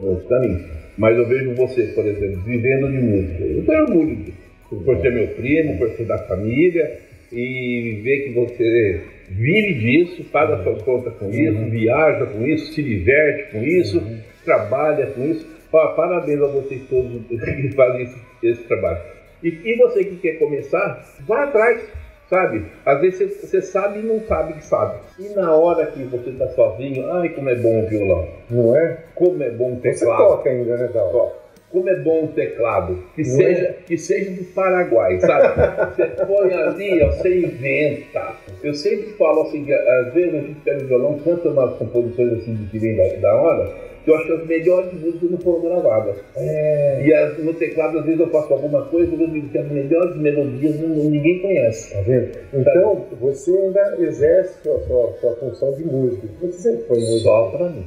outro 0.02 0.28
caminho. 0.28 0.66
Mas 0.98 1.18
eu 1.18 1.28
vejo 1.28 1.54
você, 1.56 1.84
por 1.88 2.06
exemplo, 2.06 2.42
vivendo 2.42 2.92
de 2.92 2.98
música. 2.98 3.44
Eu 3.44 3.66
tenho 3.66 3.82
orgulho 3.84 4.16
disso. 4.16 4.50
Por 4.70 4.98
ser 5.02 5.12
meu 5.12 5.28
primo, 5.30 5.78
por 5.78 5.90
ser 5.92 6.06
da 6.06 6.18
família. 6.20 7.00
e 7.32 8.02
ver 8.04 8.24
que 8.24 8.34
você 8.34 9.02
vive 9.30 9.74
disso, 9.76 10.24
paga 10.32 10.58
uhum. 10.58 10.64
suas 10.64 10.82
contas 10.82 11.14
com 11.16 11.30
isso, 11.30 11.58
uhum. 11.60 11.70
viaja 11.70 12.26
com 12.26 12.44
isso, 12.44 12.74
se 12.74 12.82
diverte 12.82 13.52
com 13.52 13.64
isso, 13.64 14.00
uhum. 14.00 14.18
trabalha 14.44 15.08
com 15.08 15.26
isso. 15.26 15.46
Parabéns 15.72 16.42
a 16.42 16.48
vocês 16.48 16.82
todos 16.90 17.22
que 17.30 17.70
fazem 17.76 18.04
esse, 18.04 18.20
esse 18.42 18.64
trabalho. 18.64 19.00
E, 19.44 19.48
e, 19.48 19.78
você 19.78 20.04
que 20.04 20.18
quer 20.18 20.34
começar, 20.34 21.04
vá 21.28 21.44
atrás, 21.44 21.82
sabe? 22.30 22.66
Às 22.86 23.02
vezes 23.02 23.42
você, 23.42 23.62
sabe 23.62 24.00
e 24.00 24.04
não 24.04 24.20
sabe 24.22 24.54
que 24.54 24.66
sabe. 24.66 25.00
E 25.18 25.30
na 25.30 25.54
hora 25.54 25.88
que 25.88 26.04
você 26.04 26.30
está 26.30 26.48
sozinho, 26.50 27.12
ai 27.12 27.30
como 27.30 27.50
é 27.50 27.56
bom 27.56 27.84
o 27.84 27.88
violão. 27.88 28.28
Não 28.50 28.76
é? 28.76 28.98
Como 29.16 29.42
é 29.42 29.50
bom 29.50 29.74
o 29.74 29.80
teclado. 29.80 30.18
Você 30.18 30.28
toca 30.28 30.50
ainda, 30.50 30.78
né, 30.78 30.90
Dal? 30.94 31.12
Toca 31.12 31.50
como 31.72 31.88
é 31.88 31.96
bom 31.98 32.26
o 32.26 32.28
teclado, 32.30 33.04
que, 33.16 33.24
seja, 33.24 33.68
é? 33.68 33.76
que 33.86 33.98
seja 33.98 34.32
do 34.32 34.44
Paraguai, 34.54 35.20
sabe? 35.20 35.96
você 35.96 36.06
põe 36.26 36.54
ali, 36.54 37.04
ó, 37.04 37.12
você 37.12 37.40
inventa. 37.40 38.34
Eu 38.64 38.74
sempre 38.74 39.14
falo 39.14 39.44
assim, 39.44 39.72
às 39.72 40.14
vezes 40.14 40.34
a 40.34 40.38
gente 40.40 40.60
pega 40.62 40.84
o 40.84 40.88
violão, 40.88 41.20
canta 41.20 41.50
umas 41.50 41.76
composições 41.78 42.34
assim 42.34 42.56
de 42.56 42.70
que 42.72 42.80
vem 42.80 43.22
da, 43.22 43.36
hora, 43.36 43.72
eu 44.10 44.16
acho 44.16 44.26
que 44.26 44.34
as 44.34 44.48
melhores 44.48 44.94
músicas 44.94 45.32
não 45.32 45.38
foram 45.38 45.62
gravadas. 45.62 46.16
É. 46.36 47.06
E 47.06 47.14
as, 47.14 47.38
no 47.38 47.54
teclado, 47.54 48.00
às 48.00 48.06
vezes 48.06 48.20
eu 48.20 48.30
faço 48.30 48.54
alguma 48.54 48.86
coisa 48.86 49.14
e 49.14 49.22
eu 49.22 49.28
digo 49.30 49.50
que 49.50 49.58
as 49.58 49.72
melhores 49.72 50.16
melodias 50.18 50.80
não, 50.80 50.90
ninguém 50.90 51.40
conhece. 51.40 51.94
Tá 51.94 52.02
vendo? 52.02 52.32
Então, 52.54 52.96
sabe? 52.96 53.16
você 53.22 53.52
ainda 53.52 53.96
exerce 54.00 54.70
a 54.70 54.80
sua, 54.80 55.14
sua 55.20 55.36
função 55.36 55.74
de 55.74 55.84
músico. 55.86 56.28
Você 56.42 56.52
sempre 56.54 56.84
foi 56.86 56.98
músico. 56.98 57.20
Só 57.20 57.50
pra 57.52 57.70
mim 57.70 57.86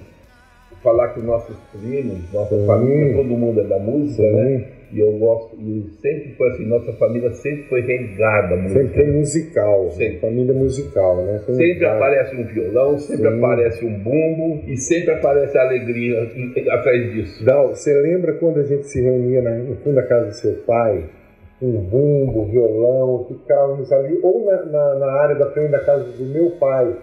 falar 0.82 1.08
que 1.08 1.20
nossos 1.20 1.56
primos, 1.72 2.18
nossa 2.32 2.56
família, 2.66 3.16
todo 3.16 3.28
mundo 3.28 3.60
é 3.60 3.64
da 3.64 3.78
música, 3.78 4.22
Sim. 4.22 4.32
né? 4.32 4.66
E 4.92 5.00
eu 5.00 5.10
gosto, 5.12 5.56
e 5.58 5.88
sempre 6.02 6.34
foi 6.34 6.50
assim, 6.50 6.66
nossa 6.66 6.92
família 6.92 7.32
sempre 7.32 7.62
foi 7.62 7.80
música. 7.80 8.68
Sempre 8.68 8.94
foi 8.94 9.06
musical, 9.06 9.90
sempre. 9.92 10.18
família 10.18 10.52
musical, 10.52 11.16
né? 11.24 11.38
Sempre, 11.38 11.54
sempre 11.54 11.86
aparece 11.86 12.36
um 12.36 12.44
violão, 12.44 12.98
sempre 12.98 13.30
Sim. 13.30 13.38
aparece 13.38 13.84
um 13.86 13.98
bumbo 13.98 14.62
e 14.66 14.76
sempre 14.76 15.14
aparece 15.14 15.56
a 15.56 15.62
alegria 15.62 16.30
atrás 16.72 17.10
disso. 17.10 17.42
Dal, 17.42 17.68
você 17.68 17.98
lembra 18.02 18.34
quando 18.34 18.60
a 18.60 18.64
gente 18.64 18.86
se 18.86 19.00
reunia 19.00 19.40
no 19.40 19.76
fundo 19.76 19.94
da 19.94 20.02
casa 20.02 20.26
do 20.26 20.34
seu 20.34 20.56
pai? 20.66 21.04
Um 21.62 21.72
bumbo, 21.72 22.44
violão, 22.46 23.24
ficávamos 23.28 23.90
ali, 23.92 24.18
ou 24.22 24.44
na, 24.44 24.62
na, 24.66 24.94
na 24.96 25.12
área 25.12 25.36
da 25.36 25.50
frente 25.52 25.70
da 25.70 25.80
casa 25.80 26.04
do 26.04 26.24
meu 26.24 26.50
pai, 26.58 26.94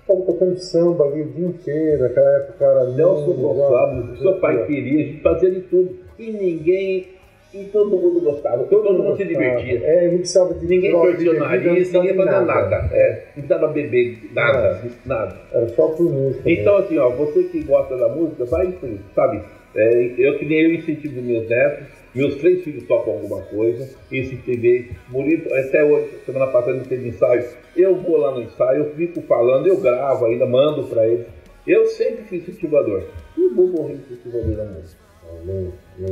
ficava 0.00 0.22
tocando 0.22 0.56
samba 0.58 1.04
ali 1.04 1.22
o 1.22 1.26
dia 1.26 1.46
inteiro, 1.46 2.02
naquela 2.02 2.30
época 2.38 2.64
era 2.64 2.84
Nelson 2.86 3.32
Gonçalves, 3.34 4.18
seu 4.18 4.40
pai 4.40 4.66
queria, 4.66 5.04
a 5.04 5.06
gente 5.06 5.22
fazia 5.22 5.50
de 5.52 5.60
tudo. 5.60 6.10
E 6.18 6.32
ninguém, 6.32 7.08
e 7.52 7.64
todo 7.64 7.96
mundo 7.96 8.20
gostava, 8.20 8.64
todo, 8.64 8.82
todo 8.82 9.02
mundo, 9.02 9.16
se 9.16 9.24
divertia. 9.24 9.80
É, 9.84 10.08
não 10.08 10.18
precisava 10.18 10.54
de 10.54 10.66
Ninguém 10.66 10.92
torcia 10.92 11.30
o 11.30 11.38
nariz, 11.38 11.92
ninguém 11.92 12.14
fazia 12.14 12.40
nada. 12.40 12.44
nada. 12.44 12.88
É, 12.92 13.24
não 13.36 13.42
precisava 13.44 13.68
beber 13.68 14.30
nada, 14.32 14.82
nada. 15.04 15.36
Era 15.52 15.68
só 15.70 15.88
por 15.88 16.10
música. 16.10 16.48
Então, 16.50 16.76
assim, 16.76 16.98
ó, 16.98 17.10
você 17.10 17.42
que 17.44 17.62
gosta 17.62 17.96
da 17.96 18.08
música, 18.08 18.44
vai 18.44 18.72
sabe? 19.14 19.42
É, 19.74 20.14
eu 20.18 20.38
que 20.38 20.44
nem 20.46 20.62
eu 20.62 20.74
incentivo 20.74 21.22
meus 21.22 21.48
netos 21.48 22.00
meus 22.14 22.34
três 22.36 22.64
filhos 22.64 22.82
tocam 22.88 23.14
alguma 23.14 23.40
coisa, 23.42 23.88
incentivei. 24.10 24.90
Murilo, 25.08 25.54
até 25.54 25.84
hoje, 25.84 26.10
semana 26.26 26.48
passada, 26.48 26.76
não 26.76 26.84
teve 26.84 27.08
ensaio. 27.08 27.44
Eu 27.76 27.94
vou 27.94 28.16
lá 28.16 28.32
no 28.32 28.42
ensaio, 28.42 28.84
eu 28.84 28.94
fico 28.94 29.22
falando, 29.22 29.68
eu 29.68 29.76
gravo 29.76 30.26
ainda, 30.26 30.44
mando 30.44 30.84
para 30.88 31.06
eles. 31.06 31.26
Eu 31.66 31.86
sempre 31.86 32.24
fui 32.24 32.38
incentivador. 32.38 33.04
E 33.38 33.48
vou 33.50 33.68
morrer 33.68 33.94
incentivador 33.94 34.56
da 34.56 34.64
música. 34.64 34.99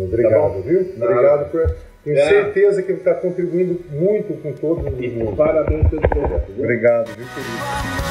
Obrigado, 0.05 0.55
tá 0.55 0.61
viu? 0.61 0.81
Obrigado 0.97 1.51
por. 1.51 1.77
Tenho 2.05 2.19
é. 2.19 2.29
certeza 2.29 2.83
que 2.83 2.93
ele 2.93 2.99
está 2.99 3.15
contribuindo 3.15 3.81
muito 3.91 4.41
com 4.41 4.53
todos 4.53 4.93
os 4.93 5.01
e 5.01 5.37
Parabéns 5.37 5.89
pelo 5.89 6.09
projeto. 6.09 6.53
Viu? 6.53 6.65
Obrigado, 6.65 7.09
viu, 7.09 7.27
querido? 7.35 8.08